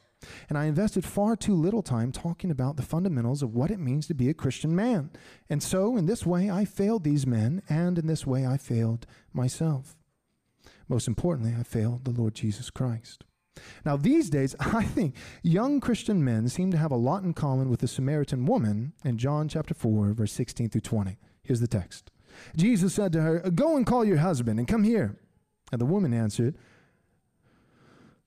[0.49, 4.07] And I invested far too little time talking about the fundamentals of what it means
[4.07, 5.11] to be a Christian man.
[5.49, 9.05] And so, in this way, I failed these men, and in this way, I failed
[9.33, 9.95] myself.
[10.87, 13.23] Most importantly, I failed the Lord Jesus Christ.
[13.85, 17.69] Now, these days, I think young Christian men seem to have a lot in common
[17.69, 21.17] with the Samaritan woman in John chapter 4, verse 16 through 20.
[21.43, 22.11] Here's the text
[22.55, 25.17] Jesus said to her, Go and call your husband and come here.
[25.71, 26.57] And the woman answered,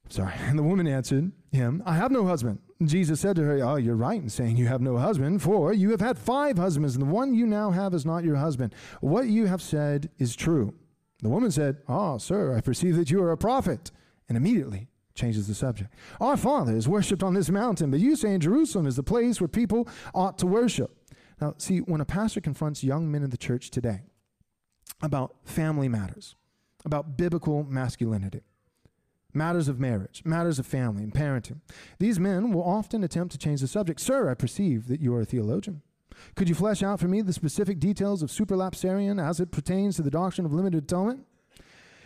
[0.09, 0.35] Sorry.
[0.39, 2.61] And the woman answered him, I have no husband.
[2.81, 5.73] And Jesus said to her, Oh, you're right in saying you have no husband, for
[5.73, 8.75] you have had five husbands, and the one you now have is not your husband.
[9.01, 10.75] What you have said is true.
[11.23, 13.91] The woman said, Ah, oh, sir, I perceive that you are a prophet.
[14.29, 15.93] And immediately changes the subject.
[16.21, 19.49] Our fathers worshipped on this mountain, but you say in Jerusalem is the place where
[19.49, 20.91] people ought to worship.
[21.41, 24.03] Now, see, when a pastor confronts young men in the church today
[25.03, 26.37] about family matters,
[26.85, 28.43] about biblical masculinity,
[29.35, 31.61] matters of marriage, matters of family and parenting.
[31.99, 34.01] These men will often attempt to change the subject.
[34.01, 35.83] Sir, I perceive that you are a theologian.
[36.37, 40.03] Could you flesh out for me the specific details of supralapsarian as it pertains to
[40.03, 41.27] the doctrine of limited atonement?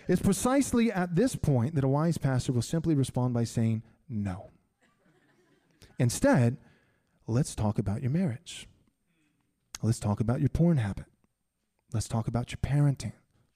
[0.09, 4.51] It's precisely at this point that a wise pastor will simply respond by saying, No.
[5.99, 6.57] Instead,
[7.27, 8.69] let's talk about your marriage.
[9.83, 11.07] Let's talk about your porn habit.
[11.93, 13.13] Let's talk about your parenting.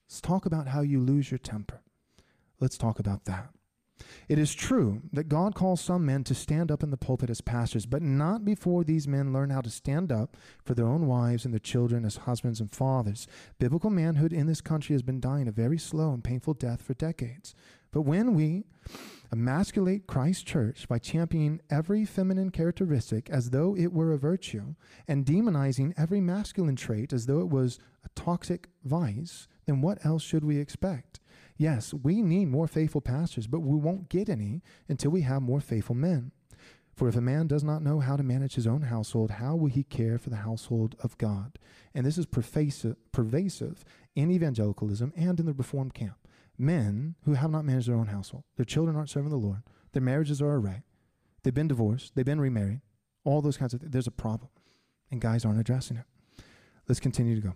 [0.08, 1.80] Let's talk about how you lose your temper.
[2.60, 3.48] Let's talk about that.
[4.28, 7.40] It is true that God calls some men to stand up in the pulpit as
[7.40, 11.44] pastors, but not before these men learn how to stand up for their own wives
[11.44, 13.26] and their children as husbands and fathers.
[13.58, 16.94] Biblical manhood in this country has been dying a very slow and painful death for
[16.94, 17.54] decades.
[17.92, 18.64] But when we
[19.30, 24.74] emasculate Christ's church by championing every feminine characteristic as though it were a virtue
[25.06, 30.22] and demonizing every masculine trait as though it was a toxic vice, then what else
[30.22, 31.20] should we expect?
[31.56, 35.60] Yes, we need more faithful pastors, but we won't get any until we have more
[35.60, 36.32] faithful men.
[36.94, 39.70] For if a man does not know how to manage his own household, how will
[39.70, 41.58] he care for the household of God?
[41.94, 43.84] And this is pervasive, pervasive
[44.14, 46.16] in evangelicalism and in the Reformed camp.
[46.58, 49.62] Men who have not managed their own household, their children aren't serving the Lord,
[49.92, 50.82] their marriages are array,
[51.42, 52.82] they've been divorced, they've been remarried,
[53.24, 53.92] all those kinds of things.
[53.92, 54.50] There's a problem,
[55.10, 56.04] and guys aren't addressing it.
[56.86, 57.54] Let's continue to go.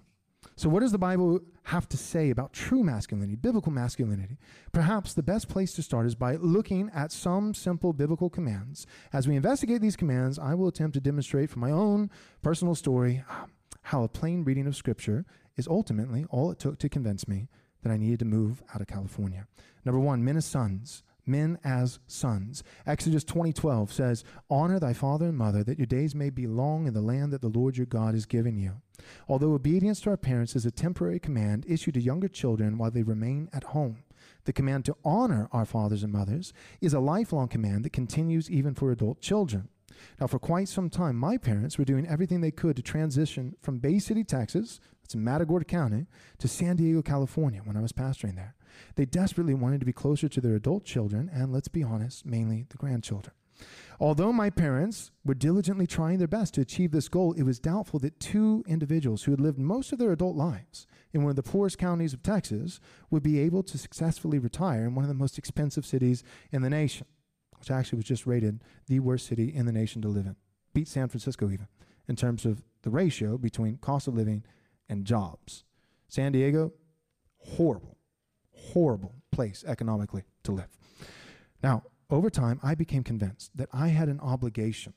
[0.58, 4.38] So, what does the Bible have to say about true masculinity, biblical masculinity?
[4.72, 8.86] Perhaps the best place to start is by looking at some simple biblical commands.
[9.12, 12.10] As we investigate these commands, I will attempt to demonstrate from my own
[12.42, 15.26] personal story um, how a plain reading of Scripture
[15.58, 17.48] is ultimately all it took to convince me
[17.82, 19.46] that I needed to move out of California.
[19.84, 22.62] Number one, men as sons men as sons.
[22.86, 26.94] Exodus 20:12 says, "Honor thy father and mother that your days may be long in
[26.94, 28.80] the land that the Lord your God has given you."
[29.28, 33.02] Although obedience to our parents is a temporary command issued to younger children while they
[33.02, 34.04] remain at home,
[34.44, 38.74] the command to honor our fathers and mothers is a lifelong command that continues even
[38.74, 39.68] for adult children.
[40.20, 43.78] Now, for quite some time, my parents were doing everything they could to transition from
[43.78, 46.06] Bay City, Texas, that's in Matagorda County,
[46.38, 48.54] to San Diego, California when I was pastoring there.
[48.96, 52.66] They desperately wanted to be closer to their adult children and, let's be honest, mainly
[52.68, 53.34] the grandchildren.
[53.98, 57.98] Although my parents were diligently trying their best to achieve this goal, it was doubtful
[58.00, 61.42] that two individuals who had lived most of their adult lives in one of the
[61.42, 62.78] poorest counties of Texas
[63.10, 66.70] would be able to successfully retire in one of the most expensive cities in the
[66.70, 67.06] nation,
[67.58, 70.36] which actually was just rated the worst city in the nation to live in.
[70.74, 71.68] Beat San Francisco even
[72.06, 74.44] in terms of the ratio between cost of living
[74.88, 75.64] and jobs.
[76.08, 76.72] San Diego,
[77.38, 77.96] horrible
[78.56, 80.68] horrible place economically to live.
[81.62, 84.94] Now, over time, I became convinced that I had an obligation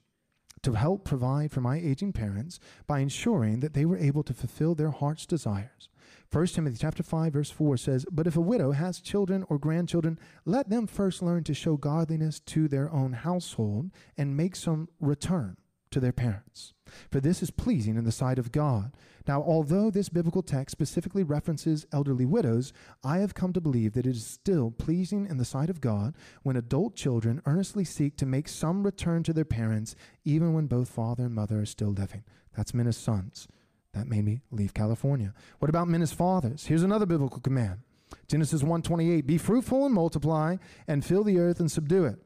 [0.61, 4.75] to help provide for my aging parents by ensuring that they were able to fulfill
[4.75, 5.89] their heart's desires.
[6.31, 10.19] 1 Timothy chapter 5 verse 4 says, "But if a widow has children or grandchildren,
[10.45, 15.57] let them first learn to show godliness to their own household and make some return
[15.91, 16.73] to their parents.
[17.11, 18.93] For this is pleasing in the sight of God.
[19.27, 22.73] Now, although this biblical text specifically references elderly widows,
[23.03, 26.15] I have come to believe that it is still pleasing in the sight of God
[26.43, 30.89] when adult children earnestly seek to make some return to their parents, even when both
[30.89, 32.23] father and mother are still living.
[32.55, 33.47] That's men as sons.
[33.93, 35.33] That made me leave California.
[35.59, 36.65] What about men as fathers?
[36.65, 37.79] Here's another biblical command.
[38.27, 42.19] Genesis 1:28, be fruitful and multiply and fill the earth and subdue it.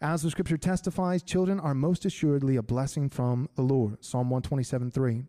[0.00, 4.04] As the scripture testifies, children are most assuredly a blessing from the Lord.
[4.04, 5.24] Psalm 127 3.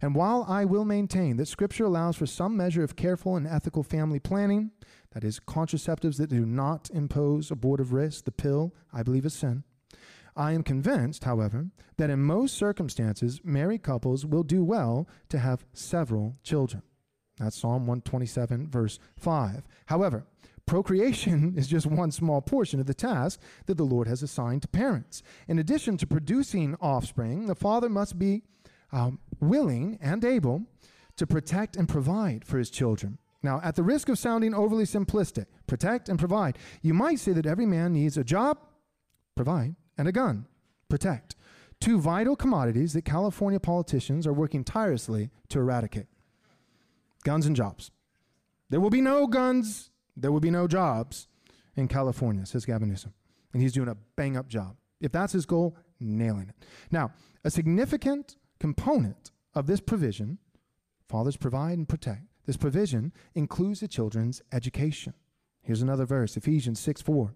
[0.00, 3.82] And while I will maintain that scripture allows for some measure of careful and ethical
[3.82, 4.70] family planning,
[5.12, 9.64] that is, contraceptives that do not impose abortive risk, the pill, I believe, is sin.
[10.34, 11.66] I am convinced, however,
[11.98, 16.82] that in most circumstances, married couples will do well to have several children.
[17.38, 19.64] That's Psalm 127, verse 5.
[19.86, 20.24] However,
[20.66, 24.68] Procreation is just one small portion of the task that the Lord has assigned to
[24.68, 25.22] parents.
[25.48, 28.42] In addition to producing offspring, the father must be
[28.92, 30.64] um, willing and able
[31.16, 33.18] to protect and provide for his children.
[33.42, 37.46] Now, at the risk of sounding overly simplistic, protect and provide, you might say that
[37.46, 38.58] every man needs a job,
[39.34, 40.46] provide, and a gun,
[40.88, 41.34] protect.
[41.80, 46.06] Two vital commodities that California politicians are working tirelessly to eradicate
[47.24, 47.90] guns and jobs.
[48.70, 51.28] There will be no guns there would be no jobs
[51.76, 53.14] in California, says Gavin Newsom.
[53.52, 54.76] And he's doing a bang up job.
[55.00, 56.66] If that's his goal, nailing it.
[56.90, 57.12] Now,
[57.44, 60.38] a significant component of this provision,
[61.08, 65.14] fathers provide and protect, this provision includes the children's education.
[65.62, 67.34] Here's another verse, Ephesians 6 4.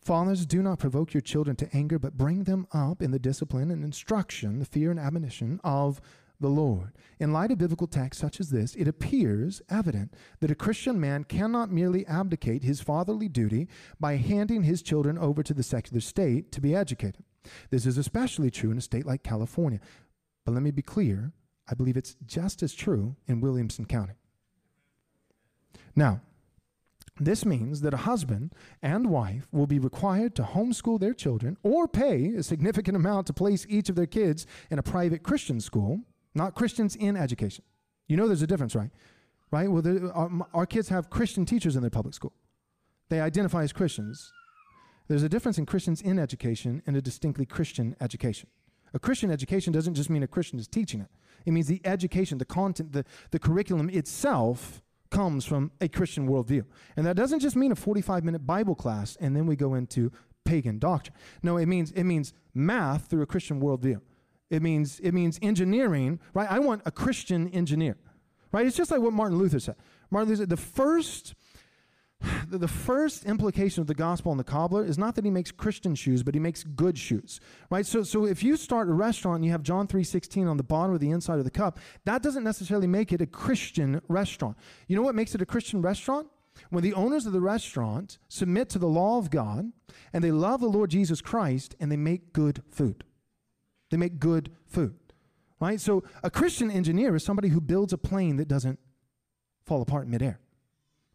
[0.00, 3.70] Fathers, do not provoke your children to anger, but bring them up in the discipline
[3.70, 6.00] and instruction, the fear and admonition of
[6.40, 6.92] the Lord.
[7.18, 11.24] In light of biblical texts such as this, it appears evident that a Christian man
[11.24, 16.50] cannot merely abdicate his fatherly duty by handing his children over to the secular state
[16.52, 17.24] to be educated.
[17.70, 19.80] This is especially true in a state like California.
[20.44, 21.32] But let me be clear
[21.70, 24.14] I believe it's just as true in Williamson County.
[25.94, 26.20] Now,
[27.18, 31.86] this means that a husband and wife will be required to homeschool their children or
[31.86, 36.00] pay a significant amount to place each of their kids in a private Christian school,
[36.34, 37.64] not Christians in education.
[38.06, 38.90] You know there's a difference, right?
[39.50, 39.70] Right?
[39.70, 42.32] Well, there, uh, our, our kids have Christian teachers in their public school.
[43.08, 44.32] They identify as Christians.
[45.08, 48.48] There's a difference in Christians in education and a distinctly Christian education.
[48.94, 51.08] A Christian education doesn't just mean a Christian is teaching it.
[51.46, 56.64] It means the education, the content, the, the curriculum itself comes from a Christian worldview.
[56.96, 60.12] And that doesn't just mean a 45 minute Bible class and then we go into
[60.44, 61.16] pagan doctrine.
[61.42, 64.00] No, it means it means math through a Christian worldview.
[64.50, 66.50] It means it means engineering, right?
[66.50, 67.96] I want a Christian engineer.
[68.52, 68.66] Right?
[68.66, 69.76] It's just like what Martin Luther said.
[70.10, 71.34] Martin Luther said the first
[72.48, 75.94] the first implication of the gospel on the cobbler is not that he makes Christian
[75.94, 77.86] shoes, but he makes good shoes, right?
[77.86, 80.94] So, so if you start a restaurant and you have John 3.16 on the bottom
[80.94, 84.58] of the inside of the cup, that doesn't necessarily make it a Christian restaurant.
[84.86, 86.28] You know what makes it a Christian restaurant?
[86.68, 89.72] When the owners of the restaurant submit to the law of God
[90.12, 93.04] and they love the Lord Jesus Christ and they make good food.
[93.90, 94.94] They make good food,
[95.60, 95.80] right?
[95.80, 98.78] So a Christian engineer is somebody who builds a plane that doesn't
[99.66, 100.40] fall apart in midair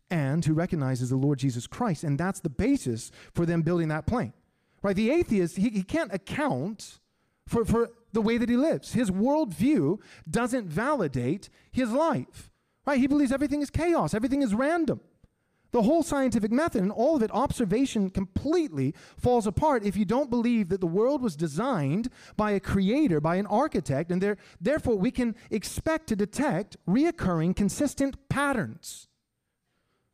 [0.10, 2.04] and who recognizes the Lord Jesus Christ.
[2.04, 4.34] And that's the basis for them building that plane.
[4.82, 4.96] Right?
[4.96, 7.00] The atheist, he, he can't account
[7.48, 8.94] for, for the way that he lives.
[8.94, 12.52] His worldview doesn't validate his life.
[12.86, 13.00] Right?
[13.00, 15.00] He believes everything is chaos, everything is random.
[15.76, 20.30] The whole scientific method and all of it, observation completely falls apart if you don't
[20.30, 22.08] believe that the world was designed
[22.38, 27.58] by a creator, by an architect, and there, therefore we can expect to detect reoccurring,
[27.58, 29.10] consistent patterns.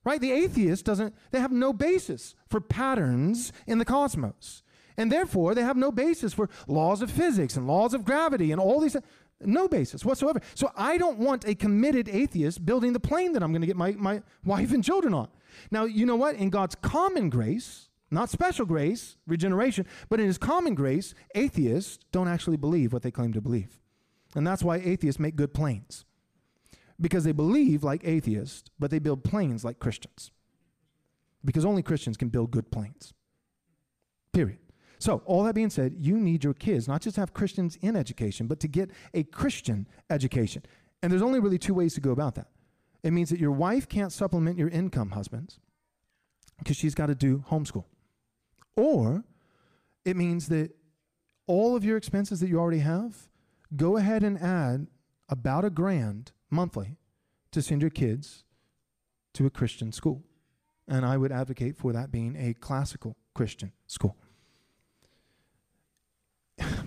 [0.04, 0.20] Right?
[0.20, 4.64] The atheist doesn't, they have no basis for patterns in the cosmos.
[4.98, 8.60] And therefore, they have no basis for laws of physics and laws of gravity and
[8.60, 8.98] all these.
[9.46, 10.40] No basis whatsoever.
[10.56, 13.78] So I don't want a committed atheist building the plane that I'm going to get
[13.78, 15.28] my, my wife and children on.
[15.70, 16.36] Now, you know what?
[16.36, 22.28] In God's common grace, not special grace, regeneration, but in his common grace, atheists don't
[22.28, 23.80] actually believe what they claim to believe.
[24.36, 26.06] And that's why atheists make good planes
[27.02, 30.32] because they believe like atheists, but they build planes like Christians.
[31.44, 33.14] Because only Christians can build good planes.
[34.32, 34.60] Period.
[35.02, 37.96] So, all that being said, you need your kids not just to have Christians in
[37.96, 40.62] education, but to get a Christian education.
[41.02, 42.50] And there's only really two ways to go about that.
[43.02, 45.60] It means that your wife can't supplement your income, husbands,
[46.60, 47.86] because she's got to do homeschool.
[48.76, 49.24] Or
[50.06, 50.70] it means that
[51.48, 53.28] all of your expenses that you already have,
[53.76, 54.86] go ahead and add
[55.28, 56.98] about a grand monthly
[57.50, 58.44] to send your kids
[59.34, 60.22] to a Christian school.
[60.88, 64.16] And I would advocate for that being a classical Christian school.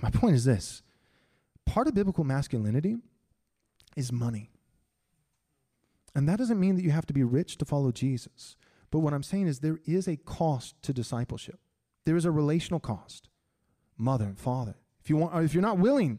[0.05, 0.83] My point is this
[1.65, 2.99] part of biblical masculinity
[3.97, 4.51] is money.
[6.15, 8.57] And that doesn't mean that you have to be rich to follow Jesus.
[8.91, 11.59] But what I'm saying is there is a cost to discipleship.
[12.05, 13.31] There is a relational cost.
[13.97, 14.75] Mother and father.
[15.03, 16.19] If you want if you're not willing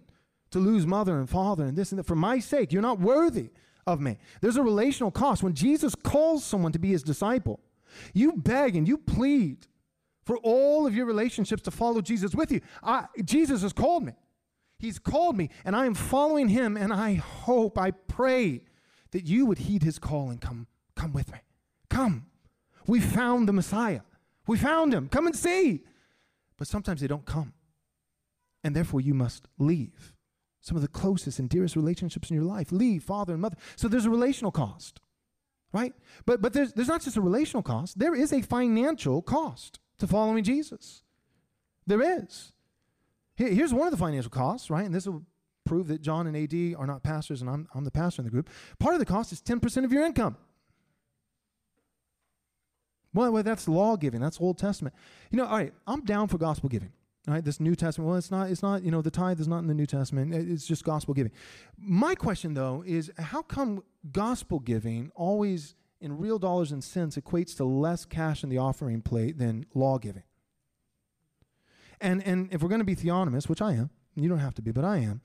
[0.50, 2.08] to lose mother and father and this and that.
[2.08, 3.52] For my sake, you're not worthy
[3.86, 4.18] of me.
[4.42, 5.44] There's a relational cost.
[5.44, 7.60] When Jesus calls someone to be his disciple,
[8.16, 9.68] you beg and you plead
[10.26, 12.62] for all of your relationships to follow Jesus with you.
[12.82, 14.14] I, Jesus has called me.
[14.80, 18.64] He's called me, and I am following him, and I hope, I pray
[19.12, 21.40] that you would heed his call and come, come with me.
[21.90, 22.26] Come.
[22.86, 24.02] We found the Messiah.
[24.48, 25.08] We found him.
[25.08, 25.84] Come and see.
[26.58, 27.54] But sometimes they don't come.
[28.64, 30.14] And therefore, you must leave
[30.66, 33.88] some of the closest and dearest relationships in your life leave father and mother so
[33.88, 35.00] there's a relational cost
[35.72, 35.94] right
[36.26, 40.08] but but there's there's not just a relational cost there is a financial cost to
[40.08, 41.04] following jesus
[41.88, 42.54] there is
[43.36, 45.24] here's one of the financial costs right and this will
[45.66, 48.32] prove that john and ad are not pastors and i'm, I'm the pastor in the
[48.32, 50.38] group part of the cost is 10% of your income
[53.14, 54.96] well, well that's law giving that's old testament
[55.32, 56.92] you know all right i'm down for gospel giving
[57.28, 58.08] All right, this New Testament.
[58.08, 58.52] Well, it's not.
[58.52, 58.84] It's not.
[58.84, 60.32] You know, the tithe is not in the New Testament.
[60.34, 61.32] It's just gospel giving.
[61.76, 63.82] My question, though, is how come
[64.12, 69.02] gospel giving always, in real dollars and cents, equates to less cash in the offering
[69.02, 70.24] plate than law giving?
[72.02, 74.62] And and if we're going to be theonomous, which I am, you don't have to
[74.62, 75.22] be, but I am,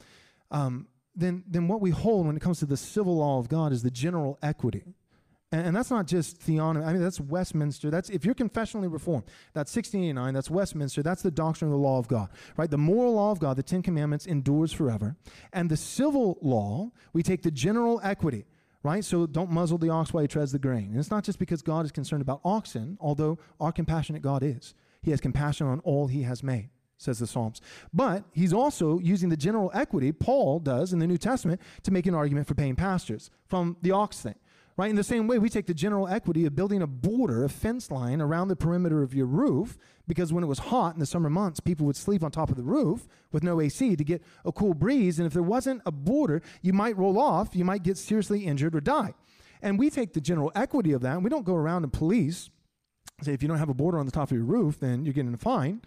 [0.50, 3.72] um, then then what we hold when it comes to the civil law of God
[3.72, 4.84] is the general equity
[5.52, 6.86] And, and that's not just theonomy.
[6.86, 7.90] I mean, that's Westminster.
[7.90, 9.24] That's if you're confessionally reformed.
[9.54, 10.34] That's 1689.
[10.34, 11.02] That's Westminster.
[11.02, 12.70] That's the doctrine of the law of God, right?
[12.70, 15.16] The moral law of God, the Ten Commandments, endures forever.
[15.52, 18.46] And the civil law, we take the general equity
[18.82, 19.04] right?
[19.04, 20.90] So don't muzzle the ox while he treads the grain.
[20.90, 24.74] And it's not just because God is concerned about oxen, although our compassionate God is.
[25.02, 27.60] He has compassion on all he has made, says the Psalms.
[27.92, 32.06] But he's also using the general equity, Paul does in the New Testament, to make
[32.06, 34.34] an argument for paying pastors from the ox thing.
[34.76, 34.88] Right?
[34.88, 37.90] In the same way, we take the general equity of building a border, a fence
[37.90, 39.76] line around the perimeter of your roof,
[40.08, 42.56] because when it was hot in the summer months, people would sleep on top of
[42.56, 45.18] the roof with no AC to get a cool breeze.
[45.18, 48.74] And if there wasn't a border, you might roll off, you might get seriously injured
[48.74, 49.14] or die.
[49.60, 52.48] And we take the general equity of that, and we don't go around and police,
[53.22, 55.12] say, if you don't have a border on the top of your roof, then you're
[55.12, 55.82] getting a fine.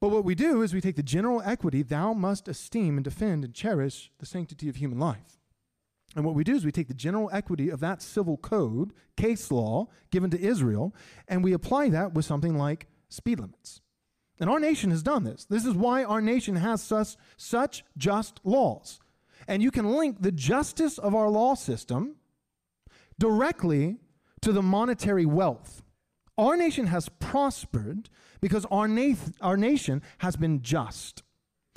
[0.00, 3.44] But what we do is we take the general equity, thou must esteem and defend
[3.44, 5.37] and cherish the sanctity of human life.
[6.16, 9.50] And what we do is we take the general equity of that civil code, case
[9.50, 10.94] law given to Israel,
[11.28, 13.80] and we apply that with something like speed limits.
[14.40, 15.44] And our nation has done this.
[15.44, 19.00] This is why our nation has such, such just laws.
[19.46, 22.16] And you can link the justice of our law system
[23.18, 23.96] directly
[24.42, 25.82] to the monetary wealth.
[26.36, 28.08] Our nation has prospered
[28.40, 28.88] because our,
[29.40, 31.22] our nation has been just.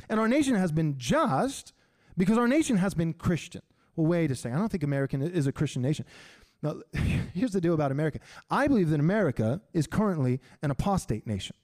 [0.08, 1.74] And our nation has been just
[2.16, 3.64] because our nation has been Christian.
[3.96, 4.58] Well, wait a second.
[4.58, 6.06] I don't think America is a Christian nation.
[6.62, 6.76] Now,
[7.34, 8.20] here's the deal about America.
[8.50, 11.56] I believe that America is currently an apostate nation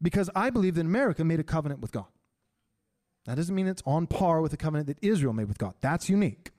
[0.00, 2.06] because I believe that America made a covenant with God.
[3.26, 5.74] That doesn't mean it's on par with the covenant that Israel made with God.
[5.80, 6.50] That's unique.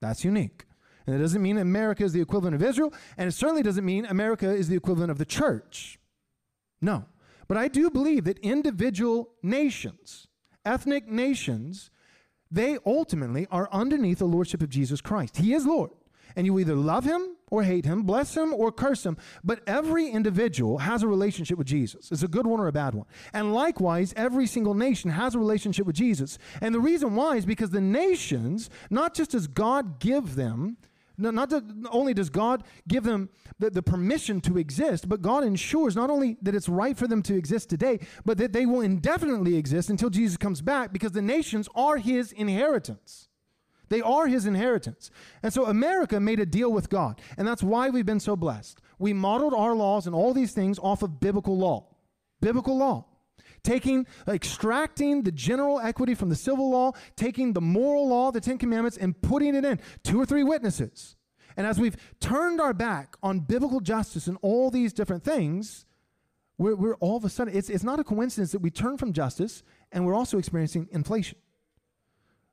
[0.00, 0.64] That's unique.
[1.06, 4.04] And it doesn't mean America is the equivalent of Israel, and it certainly doesn't mean
[4.04, 5.98] America is the equivalent of the church.
[6.80, 7.06] No.
[7.48, 10.28] But I do believe that individual nations,
[10.64, 11.90] ethnic nations,
[12.50, 15.38] they ultimately are underneath the lordship of Jesus Christ.
[15.38, 15.90] He is Lord.
[16.36, 19.16] And you either love him or hate him, bless him or curse him.
[19.42, 22.12] But every individual has a relationship with Jesus.
[22.12, 23.06] It's a good one or a bad one.
[23.32, 26.38] And likewise, every single nation has a relationship with Jesus.
[26.60, 30.76] And the reason why is because the nations, not just does God give them
[31.18, 31.52] no, not
[31.90, 36.36] only does God give them the, the permission to exist, but God ensures not only
[36.42, 40.10] that it's right for them to exist today, but that they will indefinitely exist until
[40.10, 43.28] Jesus comes back because the nations are his inheritance.
[43.88, 45.10] They are his inheritance.
[45.42, 47.20] And so America made a deal with God.
[47.36, 48.80] And that's why we've been so blessed.
[48.98, 51.86] We modeled our laws and all these things off of biblical law.
[52.40, 53.06] Biblical law.
[53.62, 58.58] Taking, extracting the general equity from the civil law, taking the moral law, the Ten
[58.58, 59.80] Commandments, and putting it in.
[60.02, 61.16] Two or three witnesses.
[61.56, 65.86] And as we've turned our back on biblical justice and all these different things,
[66.56, 69.12] we're, we're all of a sudden, it's, it's not a coincidence that we turn from
[69.12, 71.38] justice and we're also experiencing inflation.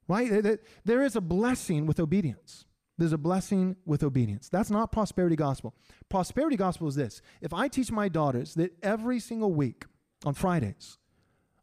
[0.07, 0.59] Right?
[0.85, 2.65] There is a blessing with obedience.
[2.97, 4.49] There's a blessing with obedience.
[4.49, 5.75] That's not prosperity gospel.
[6.09, 9.85] Prosperity gospel is this if I teach my daughters that every single week
[10.25, 10.97] on Fridays,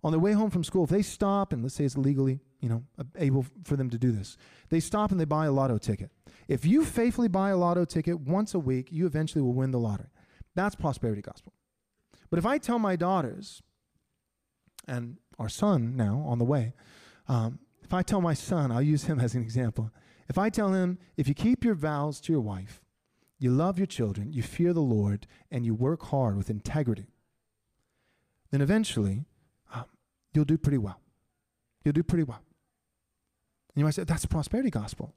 [0.04, 2.68] on their way home from school, if they stop, and let's say it's legally, you
[2.68, 2.84] know,
[3.16, 4.36] able for them to do this,
[4.70, 6.10] they stop and they buy a lotto ticket.
[6.48, 9.78] If you faithfully buy a lotto ticket once a week, you eventually will win the
[9.78, 10.08] lottery.
[10.54, 11.52] That's prosperity gospel.
[12.30, 13.62] But if I tell my daughters,
[14.86, 16.74] and our son now on the way,
[17.28, 19.90] um, if I tell my son, I'll use him as an example.
[20.28, 22.80] If I tell him, if you keep your vows to your wife,
[23.38, 27.11] you love your children, you fear the Lord, and you work hard with integrity,
[28.52, 29.24] then eventually
[29.74, 29.86] um,
[30.32, 31.00] you'll do pretty well.
[31.84, 32.42] You'll do pretty well.
[33.74, 35.14] And you might say, that's the prosperity gospel.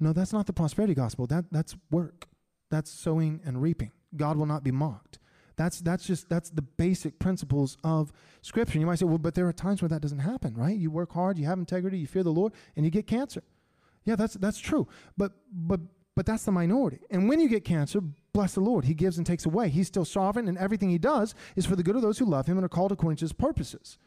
[0.00, 1.26] No, that's not the prosperity gospel.
[1.26, 2.28] That, that's work.
[2.70, 3.90] That's sowing and reaping.
[4.16, 5.18] God will not be mocked.
[5.56, 8.12] That's, that's just, that's the basic principles of
[8.42, 8.78] Scripture.
[8.78, 10.76] You might say, well, but there are times where that doesn't happen, right?
[10.76, 13.42] You work hard, you have integrity, you fear the Lord, and you get cancer.
[14.04, 14.86] Yeah, that's, that's true.
[15.16, 15.80] But, but,
[16.18, 16.98] but that's the minority.
[17.12, 18.00] And when you get cancer,
[18.32, 18.86] bless the Lord.
[18.86, 19.68] He gives and takes away.
[19.68, 22.48] He's still sovereign, and everything he does is for the good of those who love
[22.48, 23.98] him and are called according to his purposes.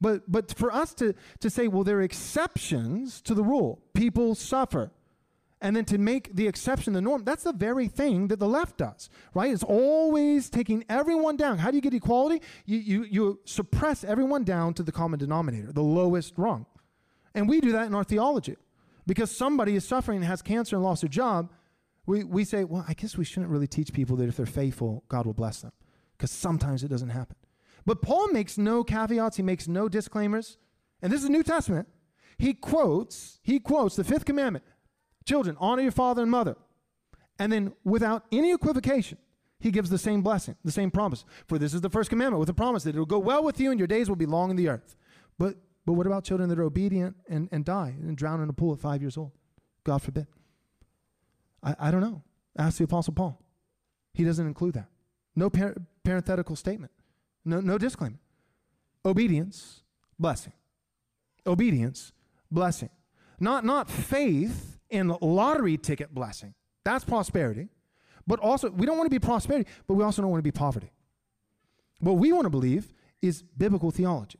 [0.00, 4.36] But, but for us to, to say, well, there are exceptions to the rule, people
[4.36, 4.92] suffer
[5.60, 8.76] and then to make the exception the norm, that's the very thing that the left
[8.76, 9.52] does, right?
[9.52, 11.58] It's always taking everyone down.
[11.58, 12.42] How do you get equality?
[12.64, 16.66] You, you, you suppress everyone down to the common denominator, the lowest rung.
[17.34, 18.56] And we do that in our theology.
[19.06, 21.52] Because somebody is suffering and has cancer and lost their job,
[22.06, 25.04] we, we say, well, I guess we shouldn't really teach people that if they're faithful,
[25.08, 25.72] God will bless them.
[26.16, 27.36] Because sometimes it doesn't happen.
[27.86, 30.58] But Paul makes no caveats, he makes no disclaimers.
[31.02, 31.88] And this is the New Testament.
[32.38, 34.64] He quotes, he quotes the fifth commandment
[35.26, 36.56] Children, honor your father and mother.
[37.38, 39.18] And then, without any equivocation,
[39.60, 41.24] he gives the same blessing, the same promise.
[41.46, 43.60] For this is the first commandment with a promise that it will go well with
[43.60, 44.96] you and your days will be long in the earth.
[45.38, 45.56] But,
[45.90, 48.72] but what about children that are obedient and, and die and drown in a pool
[48.72, 49.32] at five years old?
[49.82, 50.28] God forbid.
[51.64, 52.22] I, I don't know.
[52.56, 53.42] Ask the Apostle Paul.
[54.14, 54.86] He doesn't include that.
[55.34, 55.74] No par-
[56.04, 56.92] parenthetical statement.
[57.44, 58.20] No, no disclaimer.
[59.04, 59.82] Obedience,
[60.16, 60.52] blessing.
[61.44, 62.12] Obedience,
[62.52, 62.90] blessing.
[63.40, 66.54] Not, not faith in lottery ticket blessing.
[66.84, 67.68] That's prosperity.
[68.28, 70.52] But also, we don't want to be prosperity, but we also don't want to be
[70.52, 70.92] poverty.
[71.98, 74.38] What we want to believe is biblical theology.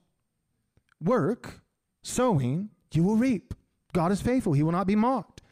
[1.02, 1.62] Work,
[2.02, 3.54] sowing, you will reap.
[3.92, 5.42] God is faithful, He will not be mocked.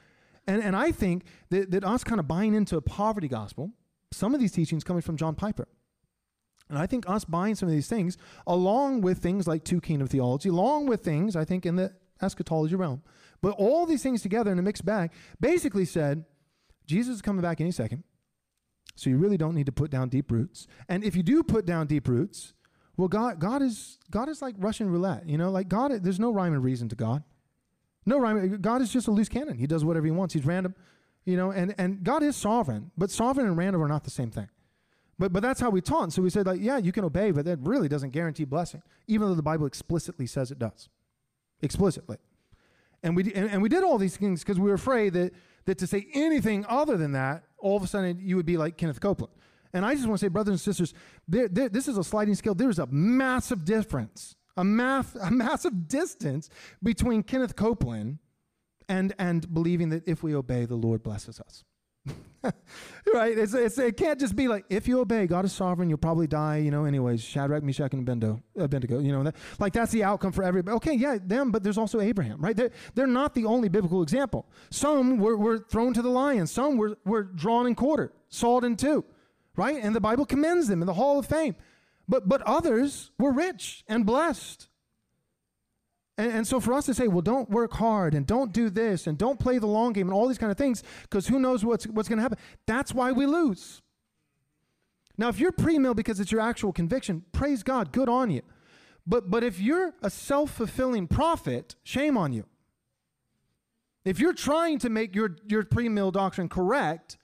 [0.47, 3.73] And, and I think that, that us kind of buying into a poverty gospel,
[4.13, 5.69] some of these teachings coming from John Piper.
[6.71, 10.07] And I think us buying some of these things, along with things like two kingdom
[10.07, 13.03] theology, along with things, I think, in the eschatology realm,
[13.41, 16.25] but all these things together in a mixed bag, basically said,
[16.87, 18.05] Jesus is coming back any second.
[18.97, 20.67] So you really don't need to put down deep roots.
[20.89, 22.55] And if you do put down deep roots,
[22.99, 25.27] well, God, God is God is like Russian roulette.
[25.29, 27.23] You know, like God, there's no rhyme and reason to God.
[28.05, 28.61] No rhyme.
[28.61, 29.57] God is just a loose cannon.
[29.57, 30.35] He does whatever he wants.
[30.35, 30.75] He's random.
[31.25, 34.33] You know, and, and God is sovereign, but sovereign and random are not the same
[34.33, 34.49] thing.
[35.17, 36.13] But but that's how we taught.
[36.13, 39.29] So we said like, yeah, you can obey, but that really doesn't guarantee blessing, even
[39.29, 40.89] though the Bible explicitly says it does,
[41.63, 42.17] explicitly.
[43.05, 45.35] And we and, and we did all these things because we were afraid that
[45.67, 48.77] that to say anything other than that, all of a sudden you would be like
[48.77, 49.33] Kenneth Copeland.
[49.73, 50.95] And I just want to say, brothers and sisters,
[51.27, 52.55] there, there, this is a sliding scale.
[52.55, 56.49] There is a massive difference, a, math, a massive distance
[56.83, 58.19] between Kenneth Copeland
[58.89, 61.65] and, and believing that if we obey, the Lord blesses us.
[63.13, 63.37] right?
[63.37, 66.27] It's, it's, it can't just be like, if you obey, God is sovereign, you'll probably
[66.27, 67.23] die, you know, anyways.
[67.23, 70.77] Shadrach, Meshach, and Abednego, Abednego you know, that, like that's the outcome for everybody.
[70.77, 72.57] Okay, yeah, them, but there's also Abraham, right?
[72.57, 74.47] They're, they're not the only biblical example.
[74.71, 78.77] Some were, were thrown to the lions, some were, were drawn and quartered, sawed in
[78.77, 79.05] two
[79.59, 79.83] right?
[79.83, 81.57] And the Bible commends them in the Hall of Fame.
[82.09, 84.69] But, but others were rich and blessed.
[86.17, 89.07] And, and so for us to say, well, don't work hard and don't do this
[89.07, 91.65] and don't play the long game and all these kind of things, because who knows
[91.65, 93.83] what's, what's going to happen, that's why we lose.
[95.19, 98.43] Now, if you're pre mill because it's your actual conviction, praise God, good on you.
[99.07, 102.45] But, but if you're a self fulfilling prophet, shame on you.
[104.05, 107.19] If you're trying to make your, your pre mill doctrine correct,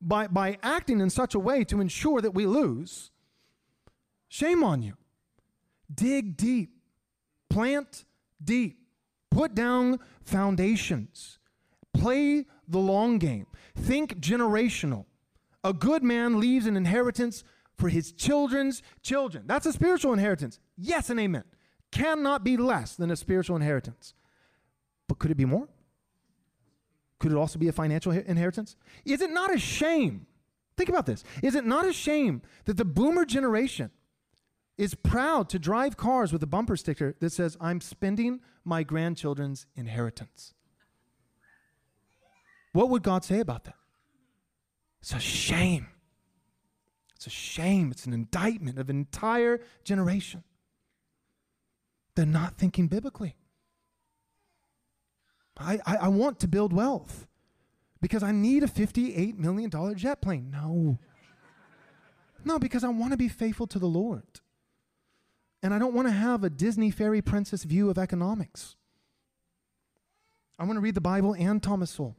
[0.00, 3.10] by, by acting in such a way to ensure that we lose,
[4.28, 4.94] shame on you.
[5.92, 6.70] Dig deep,
[7.48, 8.04] plant
[8.42, 8.78] deep,
[9.30, 11.38] put down foundations,
[11.94, 15.06] play the long game, think generational.
[15.62, 17.44] A good man leaves an inheritance
[17.76, 19.44] for his children's children.
[19.46, 20.58] That's a spiritual inheritance.
[20.76, 21.44] Yes and amen.
[21.92, 24.14] Cannot be less than a spiritual inheritance.
[25.08, 25.68] But could it be more?
[27.26, 28.76] Could it also be a financial inheritance?
[29.04, 30.28] Is it not a shame?
[30.76, 31.24] Think about this.
[31.42, 33.90] Is it not a shame that the boomer generation
[34.78, 39.66] is proud to drive cars with a bumper sticker that says, I'm spending my grandchildren's
[39.74, 40.54] inheritance?
[42.72, 43.74] What would God say about that?
[45.00, 45.88] It's a shame.
[47.16, 47.90] It's a shame.
[47.90, 50.44] It's an indictment of an entire generation.
[52.14, 53.34] They're not thinking biblically.
[55.58, 57.26] I, I, I want to build wealth
[58.00, 60.50] because I need a $58 million jet plane.
[60.50, 60.98] No.
[62.44, 64.40] No, because I want to be faithful to the Lord.
[65.62, 68.76] And I don't want to have a Disney fairy princess view of economics.
[70.58, 72.16] I want to read the Bible and Thomas Sowell.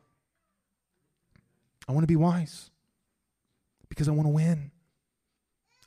[1.88, 2.70] I want to be wise
[3.88, 4.72] because I want to win.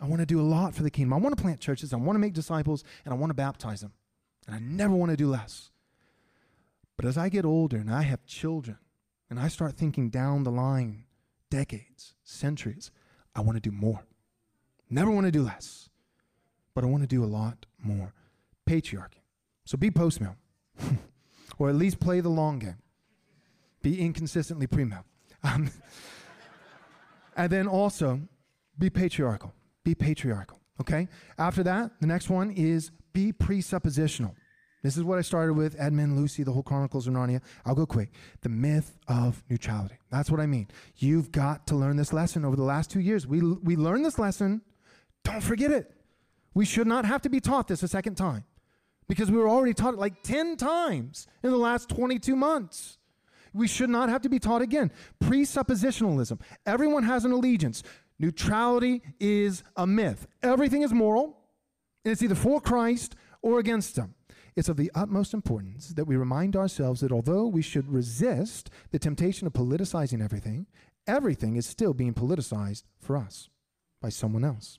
[0.00, 1.12] I want to do a lot for the kingdom.
[1.12, 1.92] I want to plant churches.
[1.92, 3.92] I want to make disciples and I want to baptize them.
[4.46, 5.70] And I never want to do less.
[7.00, 8.76] But as I get older and I have children
[9.30, 11.04] and I start thinking down the line,
[11.48, 12.90] decades, centuries,
[13.34, 14.04] I want to do more.
[14.90, 15.88] Never want to do less,
[16.74, 18.12] but I want to do a lot more.
[18.68, 19.22] Patriarchy.
[19.64, 20.36] So be post mill,
[21.58, 22.76] or at least play the long game.
[23.80, 25.06] Be inconsistently pre mill.
[25.42, 25.70] Um,
[27.34, 28.20] and then also
[28.78, 29.54] be patriarchal.
[29.84, 30.60] Be patriarchal.
[30.82, 31.08] Okay?
[31.38, 34.34] After that, the next one is be presuppositional.
[34.82, 37.42] This is what I started with Edmund, Lucy, the whole Chronicles of Narnia.
[37.66, 38.12] I'll go quick.
[38.40, 39.96] The myth of neutrality.
[40.10, 40.68] That's what I mean.
[40.96, 43.26] You've got to learn this lesson over the last two years.
[43.26, 44.62] We, we learned this lesson.
[45.22, 45.92] Don't forget it.
[46.54, 48.44] We should not have to be taught this a second time
[49.06, 52.98] because we were already taught it like 10 times in the last 22 months.
[53.52, 54.92] We should not have to be taught again.
[55.22, 56.40] Presuppositionalism.
[56.64, 57.82] Everyone has an allegiance.
[58.18, 60.26] Neutrality is a myth.
[60.42, 61.38] Everything is moral,
[62.04, 64.14] and it's either for Christ or against him.
[64.56, 68.98] It's of the utmost importance that we remind ourselves that although we should resist the
[68.98, 70.66] temptation of politicizing everything,
[71.06, 73.48] everything is still being politicized for us.
[74.02, 74.78] by someone else.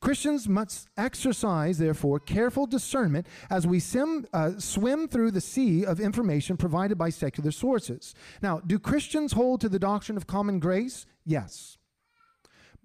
[0.00, 6.00] Christians must exercise, therefore, careful discernment as we sim, uh, swim through the sea of
[6.00, 8.14] information provided by secular sources.
[8.42, 11.06] Now, do Christians hold to the doctrine of common grace?
[11.24, 11.78] Yes.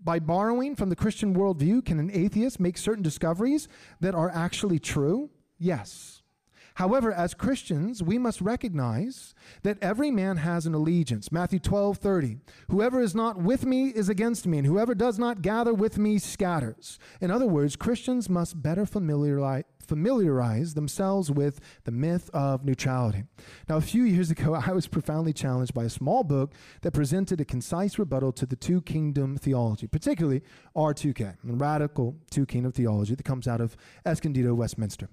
[0.04, 3.68] By borrowing from the Christian worldview, can an atheist make certain discoveries
[4.02, 5.30] that are actually true?
[5.58, 6.22] Yes.
[6.76, 11.32] However, as Christians, we must recognize that every man has an allegiance.
[11.32, 12.38] Matthew 12, 30.
[12.70, 16.18] Whoever is not with me is against me, and whoever does not gather with me
[16.20, 17.00] scatters.
[17.22, 23.24] In other words, Christians must better familiarize, familiarize themselves with the myth of neutrality.
[23.70, 27.40] Now, a few years ago, I was profoundly challenged by a small book that presented
[27.40, 30.42] a concise rebuttal to the two kingdom theology, particularly
[30.76, 35.08] R2K, radical two kingdom theology that comes out of Escondido, Westminster.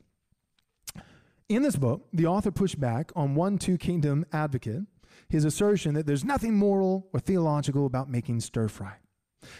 [1.52, 4.84] In this book, the author pushed back on one two kingdom advocate,
[5.28, 8.94] his assertion that there's nothing moral or theological about making stir fry.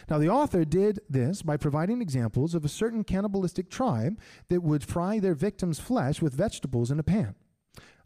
[0.08, 4.18] Now, the author did this by providing examples of a certain cannibalistic tribe
[4.48, 7.34] that would fry their victim's flesh with vegetables in a pan.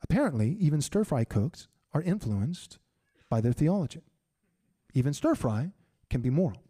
[0.02, 2.80] Apparently, even stir fry cooks are influenced
[3.30, 4.02] by their theology.
[4.94, 5.70] Even stir fry
[6.10, 6.60] can be moral,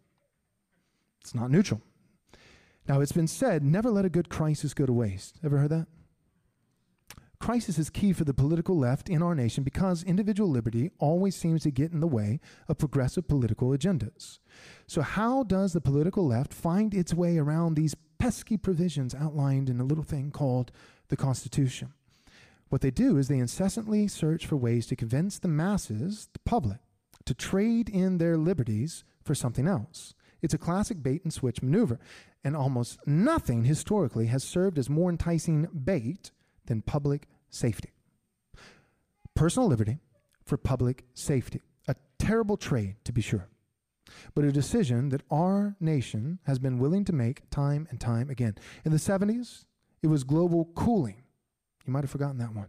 [1.21, 1.81] it's not neutral.
[2.87, 5.39] Now, it's been said never let a good crisis go to waste.
[5.43, 5.87] Ever heard that?
[7.39, 11.63] Crisis is key for the political left in our nation because individual liberty always seems
[11.63, 14.39] to get in the way of progressive political agendas.
[14.87, 19.79] So, how does the political left find its way around these pesky provisions outlined in
[19.79, 20.71] a little thing called
[21.09, 21.93] the Constitution?
[22.69, 26.79] What they do is they incessantly search for ways to convince the masses, the public,
[27.25, 30.15] to trade in their liberties for something else.
[30.41, 31.99] It's a classic bait and switch maneuver,
[32.43, 36.31] and almost nothing historically has served as more enticing bait
[36.67, 37.91] than public safety.
[39.35, 39.99] Personal liberty
[40.45, 41.61] for public safety.
[41.87, 43.49] A terrible trade, to be sure,
[44.33, 48.55] but a decision that our nation has been willing to make time and time again.
[48.85, 49.65] In the 70s,
[50.01, 51.23] it was global cooling.
[51.85, 52.67] You might have forgotten that one.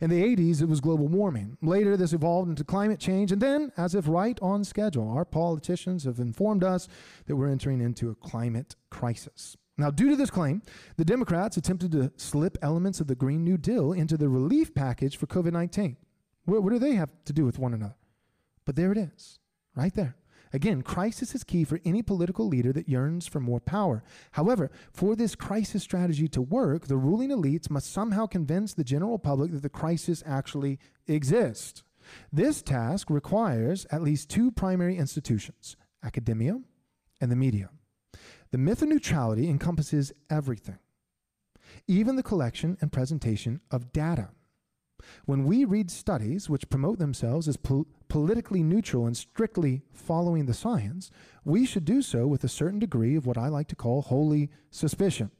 [0.00, 1.58] In the 80s, it was global warming.
[1.60, 3.32] Later, this evolved into climate change.
[3.32, 6.88] And then, as if right on schedule, our politicians have informed us
[7.26, 9.56] that we're entering into a climate crisis.
[9.78, 10.62] Now, due to this claim,
[10.96, 15.16] the Democrats attempted to slip elements of the Green New Deal into the relief package
[15.16, 15.96] for COVID 19.
[16.46, 17.94] What, what do they have to do with one another?
[18.64, 19.38] But there it is,
[19.76, 20.16] right there.
[20.52, 24.02] Again, crisis is key for any political leader that yearns for more power.
[24.32, 29.18] However, for this crisis strategy to work, the ruling elites must somehow convince the general
[29.18, 31.84] public that the crisis actually exists.
[32.32, 36.60] This task requires at least two primary institutions academia
[37.20, 37.70] and the media.
[38.50, 40.78] The myth of neutrality encompasses everything,
[41.86, 44.30] even the collection and presentation of data.
[45.26, 50.54] When we read studies which promote themselves as pol- politically neutral and strictly following the
[50.54, 51.10] science,
[51.44, 54.50] we should do so with a certain degree of what I like to call holy
[54.70, 55.30] suspicion.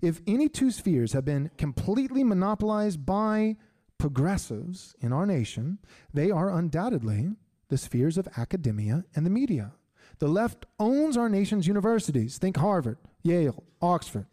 [0.00, 3.56] If any two spheres have been completely monopolized by
[3.98, 5.78] progressives in our nation,
[6.14, 7.32] they are undoubtedly
[7.68, 9.72] the spheres of academia and the media.
[10.18, 12.38] The left owns our nation's universities.
[12.38, 14.26] Think Harvard, Yale, Oxford.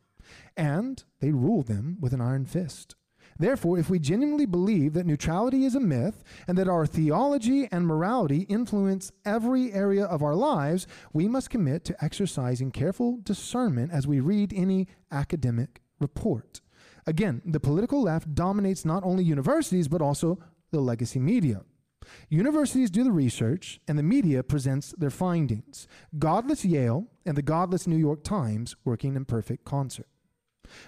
[0.56, 2.96] And they rule them with an iron fist.
[3.38, 7.86] Therefore, if we genuinely believe that neutrality is a myth and that our theology and
[7.86, 14.08] morality influence every area of our lives, we must commit to exercising careful discernment as
[14.08, 16.62] we read any academic report.
[17.08, 20.40] Again, the political left dominates not only universities, but also
[20.72, 21.64] the legacy media.
[22.30, 25.88] Universities do the research, and the media presents their findings.
[26.18, 30.08] Godless Yale and the godless New York Times working in perfect concert.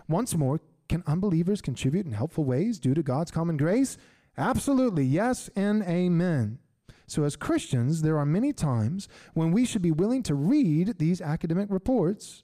[0.07, 3.97] Once more, can unbelievers contribute in helpful ways due to God's common grace?
[4.38, 6.59] Absolutely, yes and amen.
[7.07, 11.22] So, as Christians, there are many times when we should be willing to read these
[11.22, 12.43] academic reports.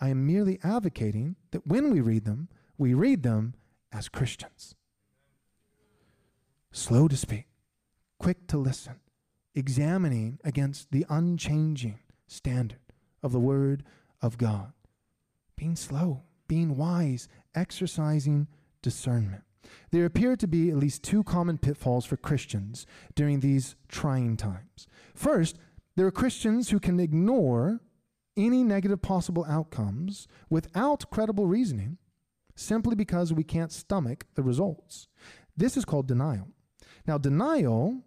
[0.00, 3.54] I am merely advocating that when we read them, we read them
[3.90, 4.74] as Christians.
[6.72, 7.46] Slow to speak
[8.22, 8.94] quick to listen,
[9.52, 11.98] examining against the unchanging
[12.28, 12.78] standard
[13.20, 13.82] of the Word
[14.20, 14.72] of God,
[15.56, 18.46] being slow, being wise, exercising
[18.80, 19.42] discernment.
[19.90, 24.86] There appear to be at least two common pitfalls for Christians during these trying times.
[25.16, 25.58] First,
[25.96, 27.80] there are Christians who can ignore
[28.36, 31.98] any negative possible outcomes without credible reasoning
[32.54, 35.08] simply because we can't stomach the results.
[35.56, 36.46] This is called denial.
[37.04, 38.04] Now, denial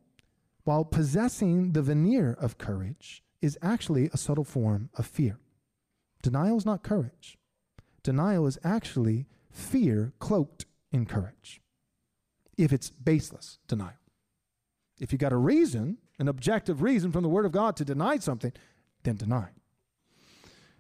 [0.66, 5.40] while possessing the veneer of courage is actually a subtle form of fear.
[6.22, 7.38] Denial is not courage.
[8.04, 11.62] Denial is actually fear cloaked in courage,
[12.58, 13.94] if it's baseless denial.
[15.00, 18.18] If you got a reason, an objective reason from the Word of God to deny
[18.18, 18.54] something,
[19.04, 19.50] then deny.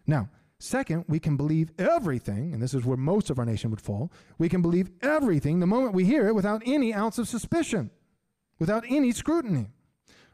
[0.07, 3.81] Now, second, we can believe everything, and this is where most of our nation would
[3.81, 4.11] fall.
[4.37, 7.91] We can believe everything the moment we hear it without any ounce of suspicion,
[8.57, 9.67] without any scrutiny.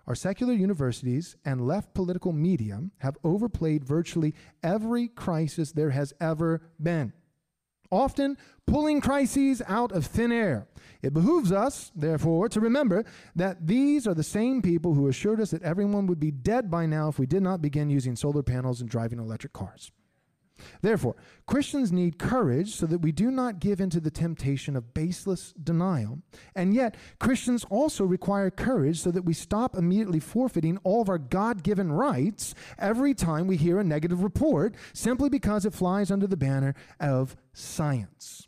[0.08, 4.34] Our secular universities and left political media have overplayed virtually
[4.64, 7.14] every crisis there has ever been,
[7.92, 10.68] often pulling crises out of thin air.
[11.02, 15.52] It behooves us, therefore, to remember that these are the same people who assured us
[15.52, 18.82] that everyone would be dead by now if we did not begin using solar panels
[18.82, 19.92] and driving electric cars.
[20.82, 25.54] Therefore, Christians need courage so that we do not give into the temptation of baseless
[25.62, 26.20] denial.
[26.56, 31.18] And yet, Christians also require courage so that we stop immediately forfeiting all of our
[31.18, 36.28] God given rights every time we hear a negative report simply because it flies under
[36.28, 38.48] the banner of science.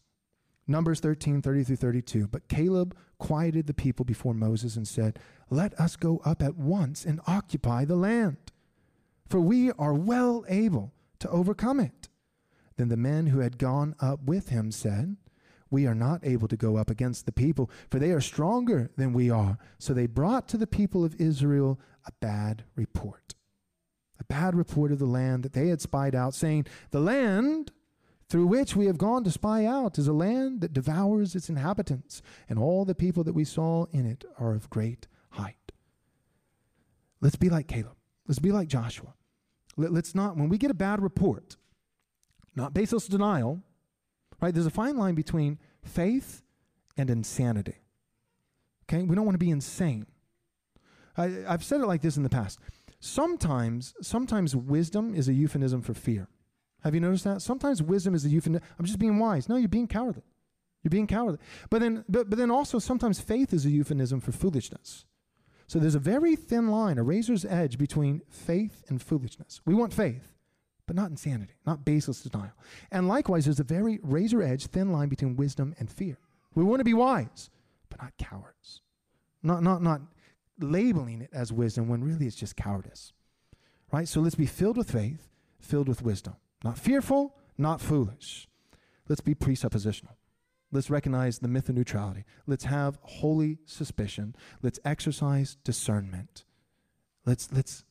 [0.68, 2.28] Numbers 13, 30 through 32.
[2.28, 7.06] But Caleb quieted the people before Moses and said, Let us go up at once
[7.06, 8.38] and occupy the land,
[9.28, 10.94] for we are well able
[11.24, 12.10] to overcome it.
[12.76, 15.16] Then the men who had gone up with him said,
[15.70, 19.14] We are not able to go up against the people, for they are stronger than
[19.14, 19.58] we are.
[19.80, 23.36] So they brought to the people of Israel a bad report.
[24.20, 27.72] A bad report of the land that they had spied out, saying, The land
[28.28, 32.22] through which we have gone to spy out is a land that devours its inhabitants,
[32.50, 35.72] and all the people that we saw in it are of great height.
[37.22, 37.96] Let's be like Caleb.
[38.28, 39.14] Let's be like Joshua.
[39.76, 41.58] Let, us not, when we get a bad report,
[42.56, 43.62] not baseless denial,
[44.42, 44.54] right?
[44.54, 46.44] There's a fine line between faith
[46.98, 47.82] and insanity.
[48.84, 49.04] Okay?
[49.04, 50.06] We don't want to be insane.
[51.18, 52.60] I, I've said it like this in the past.
[53.00, 56.28] Sometimes, sometimes wisdom is a euphemism for fear.
[56.84, 57.42] Have you noticed that?
[57.42, 58.66] Sometimes wisdom is a euphemism.
[58.78, 59.50] I'm just being wise.
[59.50, 60.24] No, you're being cowardly.
[60.84, 61.40] You're being cowardly.
[61.70, 65.06] But then, but, but then also sometimes faith is a euphemism for foolishness.
[65.68, 69.62] So there's a very thin line, a razor's edge between faith and foolishness.
[69.66, 70.34] We want faith,
[70.86, 72.54] but not insanity, not baseless denial.
[72.92, 76.18] And likewise, there's a very razor edge, thin line between wisdom and fear.
[76.56, 77.50] We want to be wise,
[77.90, 78.82] but not cowards.
[79.42, 80.02] Not, not, not
[80.60, 83.14] labeling it as wisdom when really it's just cowardice.
[83.92, 84.08] Right?
[84.08, 86.36] So let's be filled with faith, filled with wisdom.
[86.64, 88.48] Not fearful, not foolish.
[89.08, 90.16] Let's be presuppositional.
[90.74, 92.26] Let's recognize the myth of neutrality.
[92.48, 94.36] Let's have holy suspicion.
[94.64, 96.46] Let's exercise discernment.
[97.26, 97.86] Let's, let's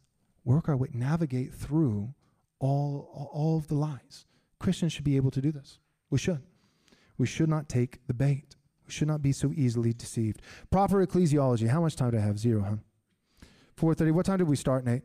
[0.44, 2.12] work our way, navigate through
[2.58, 4.26] all, all of the lies.
[4.58, 5.78] Christians should be able to do this.
[6.10, 6.42] We should.
[7.16, 8.56] We should not take the bait.
[8.84, 10.42] We should not be so easily deceived.
[10.70, 11.68] Proper ecclesiology.
[11.68, 12.38] How much time do I have?
[12.38, 13.46] Zero, huh?
[13.76, 14.12] 4.30.
[14.12, 15.02] What time did we start, Nate?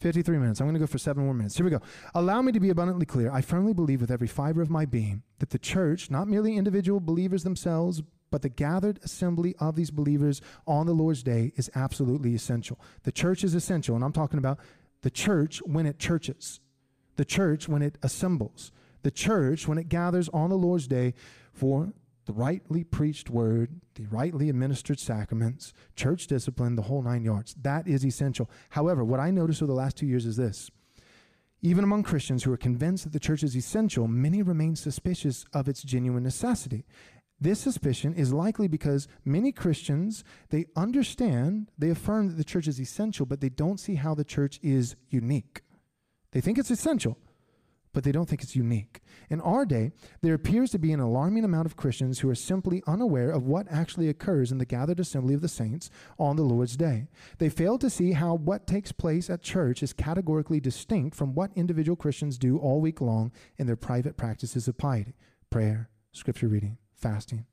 [0.00, 0.60] 53 minutes.
[0.60, 1.56] I'm going to go for seven more minutes.
[1.56, 1.80] Here we go.
[2.14, 3.30] Allow me to be abundantly clear.
[3.30, 7.00] I firmly believe with every fiber of my being that the church, not merely individual
[7.00, 12.34] believers themselves, but the gathered assembly of these believers on the Lord's day is absolutely
[12.34, 12.78] essential.
[13.04, 14.58] The church is essential, and I'm talking about
[15.02, 16.60] the church when it churches,
[17.16, 18.72] the church when it assembles,
[19.02, 21.14] the church when it gathers on the Lord's day
[21.52, 21.92] for
[22.26, 27.54] the rightly preached word, the rightly administered sacraments, church discipline, the whole nine yards.
[27.60, 28.50] That is essential.
[28.70, 30.70] However, what I noticed over the last two years is this.
[31.62, 35.68] Even among Christians who are convinced that the church is essential, many remain suspicious of
[35.68, 36.84] its genuine necessity.
[37.40, 42.80] This suspicion is likely because many Christians, they understand, they affirm that the church is
[42.80, 45.62] essential, but they don't see how the church is unique.
[46.32, 47.18] They think it's essential,
[47.96, 49.00] but they don't think it's unique.
[49.30, 49.90] In our day,
[50.20, 53.66] there appears to be an alarming amount of Christians who are simply unaware of what
[53.70, 55.88] actually occurs in the gathered assembly of the saints
[56.18, 57.08] on the Lord's day.
[57.38, 61.56] They fail to see how what takes place at church is categorically distinct from what
[61.56, 65.16] individual Christians do all week long in their private practices of piety
[65.48, 67.46] prayer, scripture reading, fasting.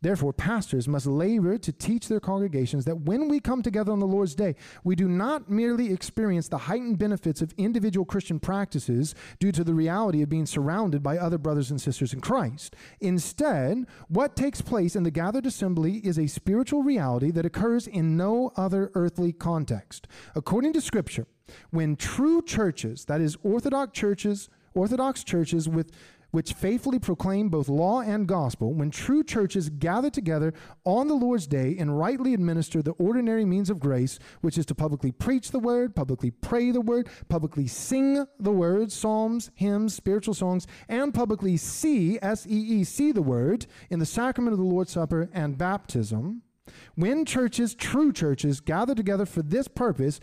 [0.00, 4.06] Therefore, pastors must labor to teach their congregations that when we come together on the
[4.06, 9.52] Lord's day, we do not merely experience the heightened benefits of individual Christian practices due
[9.52, 12.74] to the reality of being surrounded by other brothers and sisters in Christ.
[13.00, 18.16] Instead, what takes place in the gathered assembly is a spiritual reality that occurs in
[18.16, 20.06] no other earthly context.
[20.34, 21.26] According to Scripture,
[21.70, 25.92] when true churches, that is, Orthodox churches, Orthodox churches with
[26.34, 30.52] which faithfully proclaim both law and gospel, when true churches gather together
[30.84, 34.74] on the Lord's day and rightly administer the ordinary means of grace, which is to
[34.74, 40.34] publicly preach the word, publicly pray the word, publicly sing the word, psalms, hymns, spiritual
[40.34, 44.64] songs, and publicly see, S E E, see the word in the sacrament of the
[44.64, 46.42] Lord's Supper and baptism.
[46.96, 50.18] When churches, true churches, gather together for this purpose,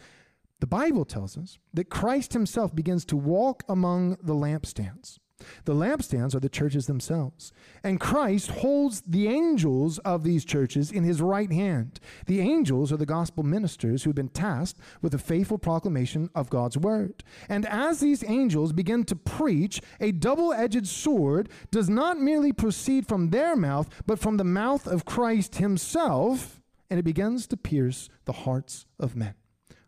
[0.59, 5.19] the Bible tells us that Christ himself begins to walk among the lampstands.
[5.65, 7.51] The lampstands are the churches themselves.
[7.83, 11.99] And Christ holds the angels of these churches in his right hand.
[12.25, 16.49] The angels are the gospel ministers who have been tasked with the faithful proclamation of
[16.49, 17.23] God's word.
[17.49, 23.07] And as these angels begin to preach, a double edged sword does not merely proceed
[23.07, 28.09] from their mouth, but from the mouth of Christ himself, and it begins to pierce
[28.25, 29.35] the hearts of men.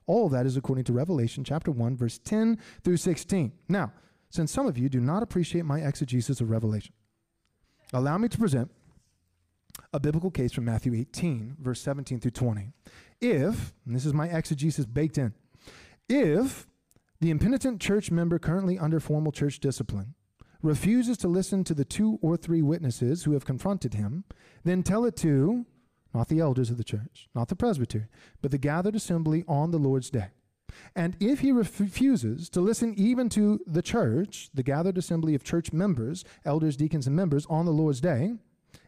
[0.06, 3.52] All of that is according to Revelation chapter 1, verse 10 through 16.
[3.70, 3.94] Now,
[4.34, 6.94] since some of you do not appreciate my exegesis of Revelation.
[7.94, 8.72] Allow me to present
[9.94, 12.74] a biblical case from Matthew 18, verse 17 through 20.
[13.22, 15.36] If, this is my exegesis baked in,
[16.10, 16.66] if
[17.22, 20.16] the impenitent church member currently under formal church discipline
[20.64, 24.24] refuses to listen to the two or three witnesses who have confronted him,
[24.64, 25.68] then tell it to
[26.12, 28.08] not the elders of the church, not the presbytery,
[28.42, 30.30] but the gathered assembly on the Lord's day.
[30.96, 35.74] And if he refuses to listen even to the church, the gathered assembly of church
[35.74, 38.34] members, elders, deacons, and members on the Lord's day,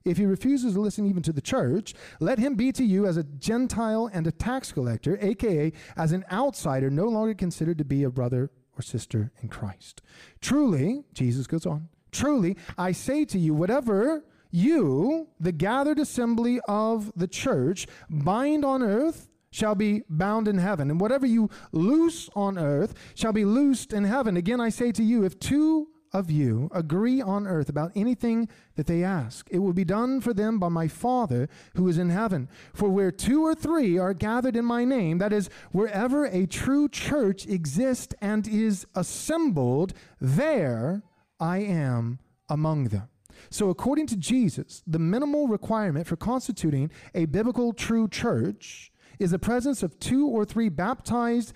[0.03, 3.17] if he refuses to listen even to the church, let him be to you as
[3.17, 8.03] a Gentile and a tax collector, aka as an outsider, no longer considered to be
[8.03, 10.01] a brother or sister in Christ.
[10.41, 17.11] Truly, Jesus goes on, truly, I say to you, whatever you, the gathered assembly of
[17.15, 22.58] the church, bind on earth shall be bound in heaven, and whatever you loose on
[22.58, 24.36] earth shall be loosed in heaven.
[24.36, 28.86] Again, I say to you, if two of you agree on earth about anything that
[28.86, 32.49] they ask, it will be done for them by my Father who is in heaven.
[32.74, 36.89] For where two or three are gathered in my name, that is, wherever a true
[36.89, 41.01] church exists and is assembled, there
[41.39, 43.08] I am among them.
[43.49, 49.39] So, according to Jesus, the minimal requirement for constituting a biblical true church is the
[49.39, 51.53] presence of two or three baptized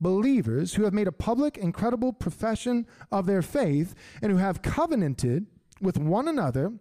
[0.00, 4.62] believers who have made a public and credible profession of their faith and who have
[4.62, 5.46] covenanted
[5.80, 6.72] with one another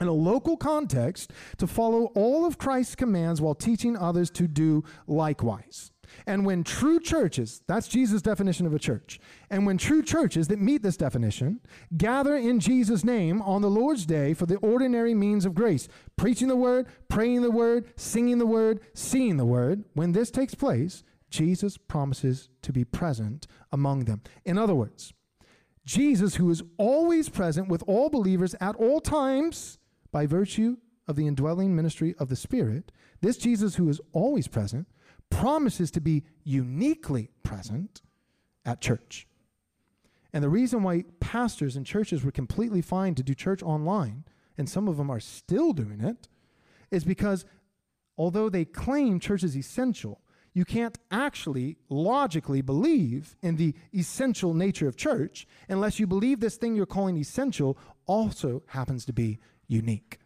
[0.00, 4.84] in a local context to follow all of Christ's commands while teaching others to do
[5.06, 5.92] likewise.
[6.26, 10.60] And when true churches, that's Jesus' definition of a church, and when true churches that
[10.60, 11.60] meet this definition
[11.96, 16.48] gather in Jesus' name on the Lord's day for the ordinary means of grace, preaching
[16.48, 21.04] the word, praying the word, singing the word, seeing the word, when this takes place,
[21.30, 24.22] Jesus promises to be present among them.
[24.44, 25.12] In other words,
[25.84, 29.78] Jesus, who is always present with all believers at all times
[30.12, 30.76] by virtue
[31.06, 34.86] of the indwelling ministry of the Spirit, this Jesus who is always present
[35.30, 38.02] promises to be uniquely present
[38.64, 39.26] at church.
[40.32, 44.24] And the reason why pastors and churches were completely fine to do church online,
[44.58, 46.28] and some of them are still doing it,
[46.90, 47.44] is because
[48.18, 50.20] although they claim church is essential,
[50.52, 56.56] you can't actually logically believe in the essential nature of church unless you believe this
[56.56, 60.18] thing you're calling essential also happens to be unique.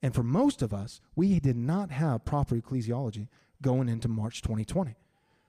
[0.00, 3.28] And for most of us, we did not have proper ecclesiology
[3.64, 4.94] going into March 2020.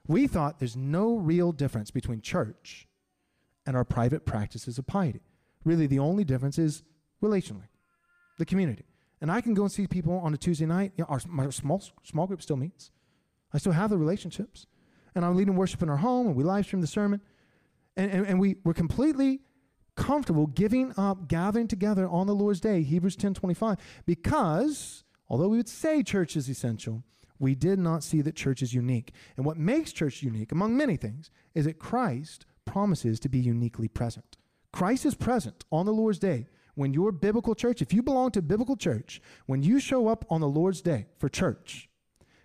[0.08, 2.88] We thought there's no real difference between church
[3.66, 5.22] and our private practices of piety.
[5.64, 6.84] Really, the only difference is
[7.22, 7.68] relationally,
[8.40, 8.86] the community.
[9.22, 10.94] And I can go and see people on a Tuesday night.
[10.98, 12.92] You know, our, my small, small group still meets.
[13.54, 14.68] I still have the relationships.
[15.14, 17.22] And I'm leading worship in our home, and we live stream the sermon.
[17.98, 19.42] And, and, and we, we're completely
[19.96, 25.58] comfortable giving up, gathering together on the Lord's day, Hebrews 10 25, because although we
[25.58, 27.04] would say church is essential,
[27.40, 29.14] we did not see that church is unique.
[29.38, 33.88] And what makes church unique, among many things, is that Christ promises to be uniquely
[33.88, 34.38] present.
[34.72, 36.48] Christ is present on the Lord's day.
[36.76, 40.42] When your biblical church, if you belong to biblical church, when you show up on
[40.42, 41.90] the Lord's day for church,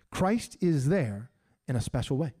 [0.09, 1.31] Christ is there
[1.67, 2.33] in a special way,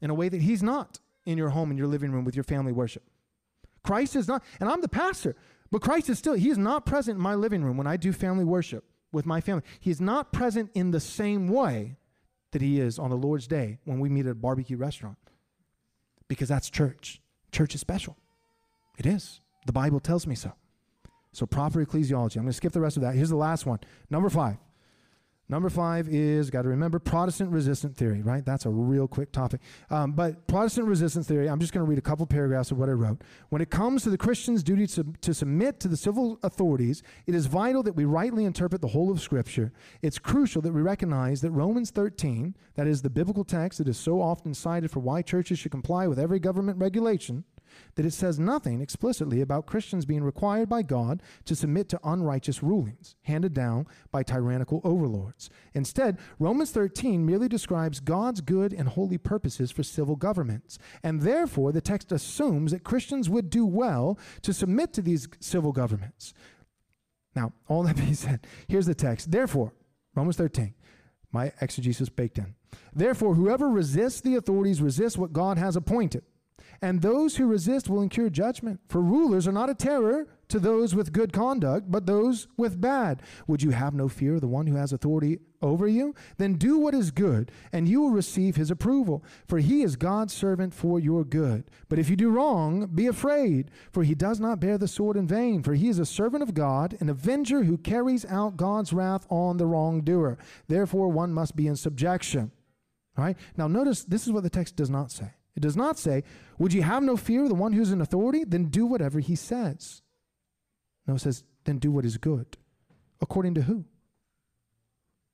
[0.00, 2.44] in a way that He's not in your home, in your living room with your
[2.44, 3.04] family worship.
[3.84, 5.36] Christ is not, and I'm the pastor,
[5.70, 8.12] but Christ is still, He is not present in my living room when I do
[8.12, 9.62] family worship with my family.
[9.78, 11.96] He's not present in the same way
[12.52, 15.16] that he is on the Lord's day when we meet at a barbecue restaurant.
[16.28, 17.20] Because that's church.
[17.52, 18.16] Church is special.
[18.98, 19.40] It is.
[19.66, 20.52] The Bible tells me so.
[21.32, 22.36] So, proper ecclesiology.
[22.36, 23.14] I'm going to skip the rest of that.
[23.14, 23.78] Here's the last one.
[24.10, 24.56] Number five
[25.50, 28.44] Number five is, got to remember, Protestant resistant theory, right?
[28.44, 29.60] That's a real quick topic.
[29.90, 32.88] Um, but Protestant resistance theory, I'm just going to read a couple paragraphs of what
[32.88, 33.22] I wrote.
[33.48, 37.34] When it comes to the Christian's duty to, to submit to the civil authorities, it
[37.34, 39.72] is vital that we rightly interpret the whole of Scripture.
[40.02, 43.98] It's crucial that we recognize that Romans 13, that is the biblical text that is
[43.98, 47.42] so often cited for why churches should comply with every government regulation,
[47.94, 52.62] that it says nothing explicitly about Christians being required by God to submit to unrighteous
[52.62, 55.50] rulings handed down by tyrannical overlords.
[55.74, 61.72] Instead, Romans 13 merely describes God's good and holy purposes for civil governments, and therefore
[61.72, 66.34] the text assumes that Christians would do well to submit to these civil governments.
[67.34, 69.30] Now, all that being said, here's the text.
[69.30, 69.72] Therefore,
[70.14, 70.74] Romans 13,
[71.32, 72.54] my exegesis baked in.
[72.92, 76.24] Therefore, whoever resists the authorities resists what God has appointed.
[76.82, 78.80] And those who resist will incur judgment.
[78.88, 83.22] For rulers are not a terror to those with good conduct, but those with bad.
[83.46, 86.14] Would you have no fear of the one who has authority over you?
[86.38, 89.22] Then do what is good, and you will receive his approval.
[89.46, 91.64] For he is God's servant for your good.
[91.90, 95.26] But if you do wrong, be afraid, for he does not bear the sword in
[95.26, 95.62] vain.
[95.62, 99.58] For he is a servant of God, an avenger who carries out God's wrath on
[99.58, 100.38] the wrongdoer.
[100.66, 102.52] Therefore, one must be in subjection.
[103.18, 103.36] All right?
[103.56, 105.32] Now, notice this is what the text does not say.
[105.56, 106.24] It does not say,
[106.58, 108.44] Would you have no fear of the one who's in authority?
[108.44, 110.02] Then do whatever he says.
[111.06, 112.56] No, it says, Then do what is good.
[113.20, 113.84] According to who?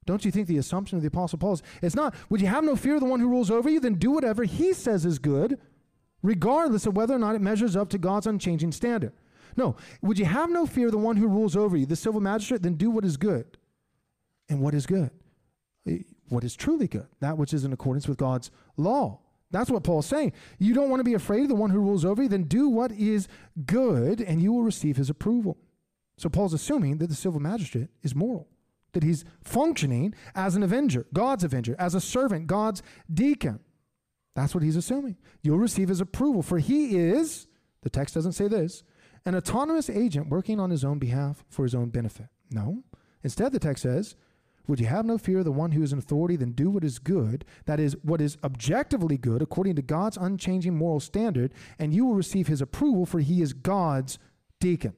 [0.06, 2.64] Don't you think the assumption of the Apostle Paul is, it's not, Would you have
[2.64, 3.80] no fear of the one who rules over you?
[3.80, 5.58] Then do whatever he says is good,
[6.22, 9.12] regardless of whether or not it measures up to God's unchanging standard.
[9.56, 12.20] No, would you have no fear of the one who rules over you, the civil
[12.20, 12.62] magistrate?
[12.62, 13.56] Then do what is good.
[14.48, 15.10] And what is good?
[15.88, 15.98] Eh,
[16.28, 17.06] what is truly good?
[17.20, 19.20] That which is in accordance with God's law.
[19.50, 20.32] That's what Paul's saying.
[20.58, 22.68] You don't want to be afraid of the one who rules over you, then do
[22.68, 23.28] what is
[23.64, 25.56] good and you will receive his approval.
[26.18, 28.48] So Paul's assuming that the civil magistrate is moral,
[28.92, 32.82] that he's functioning as an avenger, God's avenger, as a servant, God's
[33.12, 33.60] deacon.
[34.34, 35.16] That's what he's assuming.
[35.42, 37.46] You'll receive his approval, for he is,
[37.82, 38.82] the text doesn't say this,
[39.24, 42.26] an autonomous agent working on his own behalf for his own benefit.
[42.50, 42.82] No.
[43.22, 44.14] Instead, the text says,
[44.66, 46.36] would you have no fear of the one who is in authority?
[46.36, 50.74] Then do what is good, that is, what is objectively good according to God's unchanging
[50.74, 54.18] moral standard, and you will receive his approval, for he is God's
[54.60, 54.94] deacon.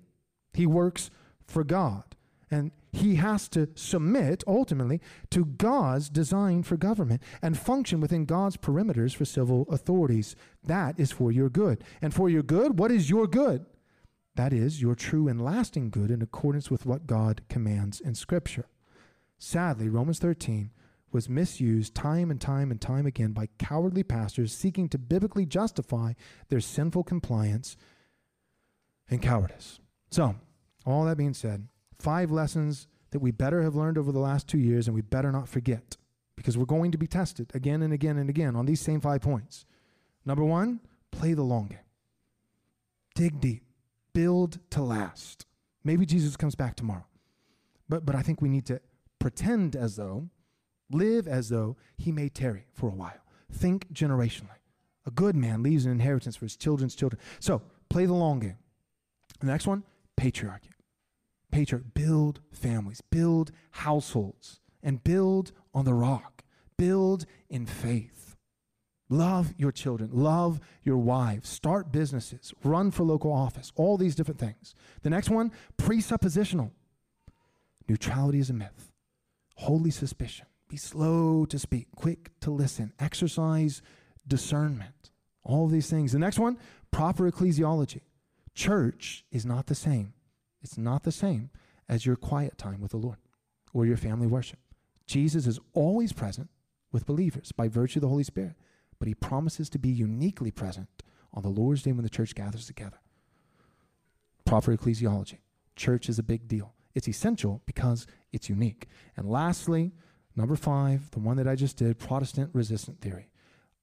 [0.53, 1.11] He works
[1.47, 2.05] for God.
[2.51, 5.01] And he has to submit ultimately
[5.31, 10.35] to God's design for government and function within God's perimeters for civil authorities.
[10.65, 11.85] That is for your good.
[12.01, 13.67] And for your good, what is your good?
[14.37, 18.67] That is your true and lasting good in accordance with what God commands in Scripture.
[19.39, 20.71] Sadly, Romans 13
[21.13, 26.13] was misused time and time and time again by cowardly pastors seeking to biblically justify
[26.49, 27.77] their sinful compliance
[29.09, 29.81] and cowardice.
[30.11, 30.35] So,
[30.85, 31.69] all that being said,
[31.99, 35.33] five lessons that we better have learned over the last two years and we better
[35.33, 35.97] not forget
[36.37, 39.23] because we're going to be tested again and again and again on these same five
[39.23, 39.65] points.
[40.27, 40.81] Number one,
[41.11, 41.79] play the long game,
[43.15, 43.65] dig deep,
[44.13, 45.47] build to last.
[45.85, 47.07] Maybe Jesus comes back tomorrow.
[47.89, 48.81] But, but I think we need to
[49.19, 50.29] pretend as though,
[50.91, 53.21] live as though he may tarry for a while.
[53.53, 54.59] Think generationally.
[55.07, 57.21] A good man leaves an inheritance for his children's children.
[57.41, 58.59] So play the long game.
[59.41, 59.85] The next one,
[60.19, 60.71] patriarchy.
[61.51, 66.43] Patriarch, build families, build households, and build on the rock.
[66.77, 68.37] Build in faith.
[69.09, 74.39] Love your children, love your wives, start businesses, run for local office, all these different
[74.39, 74.75] things.
[75.01, 76.71] The next one, presuppositional.
[77.89, 78.88] Neutrality is a myth
[79.59, 80.47] holy suspicion.
[80.69, 83.83] Be slow to speak, quick to listen, exercise
[84.27, 85.11] discernment.
[85.43, 86.13] All these things.
[86.13, 86.59] The next one,
[86.91, 88.03] proper ecclesiology.
[88.55, 90.13] Church is not the same.
[90.63, 91.51] It's not the same
[91.89, 93.19] as your quiet time with the Lord
[93.73, 94.59] or your family worship.
[95.07, 96.51] Jesus is always present
[96.93, 98.55] with believers by virtue of the Holy Spirit,
[98.99, 100.89] but he promises to be uniquely present
[101.33, 103.01] on the Lord's Day when the church gathers together.
[104.45, 105.39] Proper ecclesiology.
[105.77, 106.75] Church is a big deal.
[106.95, 108.89] It's essential because it's unique.
[109.17, 109.93] And lastly,
[110.37, 113.31] number five, the one that I just did, Protestant resistant theory.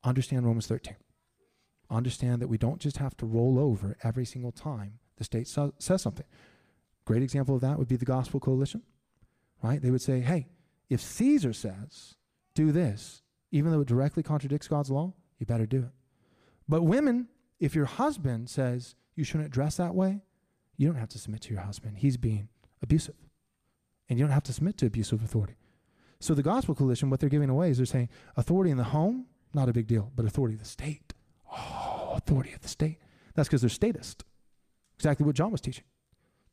[0.03, 0.95] Understand Romans 13.
[1.89, 5.74] Understand that we don't just have to roll over every single time the state so-
[5.80, 6.26] says something.
[7.06, 8.82] Great example of that would be the Gospel Coalition,
[9.62, 9.82] right?
[9.82, 10.47] They would say, hey,
[10.89, 12.16] if Caesar says,
[12.53, 15.91] do this, even though it directly contradicts God's law, you better do it.
[16.68, 17.28] But women,
[17.60, 20.22] if your husband says you shouldn't dress that way,
[20.78, 21.99] you don't have to submit to your husband.
[21.99, 22.49] He's being
[22.82, 23.15] abusive.
[24.09, 25.55] And you don't have to submit to abusive authority.
[26.19, 29.26] So the gospel coalition, what they're giving away is they're saying authority in the home,
[29.53, 31.13] not a big deal, but authority of the state.
[31.51, 32.99] Oh, authority of the state.
[33.34, 34.23] That's because they're statist.
[34.97, 35.84] Exactly what John was teaching.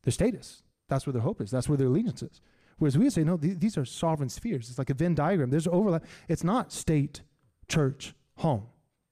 [0.03, 0.63] They're statist.
[0.89, 1.49] That's where their hope is.
[1.49, 2.41] That's where their allegiance is.
[2.77, 4.69] Whereas we would say, no, th- these are sovereign spheres.
[4.69, 5.49] It's like a Venn diagram.
[5.49, 6.03] There's overlap.
[6.27, 7.21] It's not state,
[7.67, 8.67] church, home.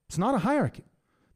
[0.10, 0.84] It's not a hierarchy.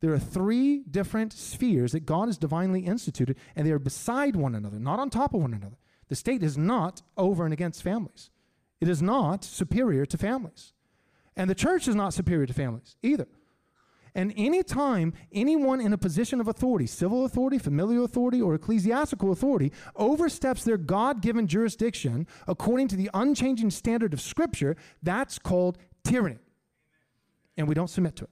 [0.05, 4.53] There are three different spheres that God has divinely instituted, and they are beside one
[4.53, 5.77] another, not on top of one another.
[6.09, 8.29] The state is not over and against families,
[8.79, 10.73] it is not superior to families.
[11.35, 13.27] And the church is not superior to families either.
[14.13, 19.71] And anytime anyone in a position of authority, civil authority, familial authority, or ecclesiastical authority,
[19.95, 26.37] oversteps their God given jurisdiction according to the unchanging standard of Scripture, that's called tyranny.
[27.57, 28.29] And we don't submit to it.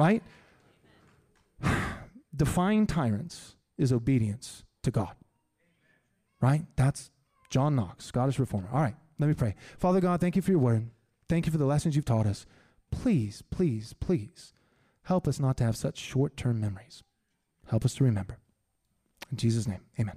[0.00, 0.22] Right?
[2.34, 5.14] Defying tyrants is obedience to God.
[6.40, 6.64] Right?
[6.76, 7.10] That's
[7.50, 8.70] John Knox, Scottish reformer.
[8.72, 9.56] All right, let me pray.
[9.76, 10.88] Father God, thank you for your word.
[11.28, 12.46] Thank you for the lessons you've taught us.
[12.90, 14.54] Please, please, please
[15.02, 17.02] help us not to have such short term memories.
[17.66, 18.38] Help us to remember.
[19.30, 20.16] In Jesus' name, amen.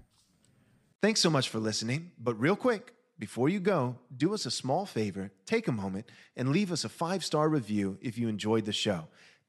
[1.02, 2.12] Thanks so much for listening.
[2.18, 6.06] But real quick, before you go, do us a small favor, take a moment,
[6.38, 9.10] and leave us a five star review if you enjoyed the show.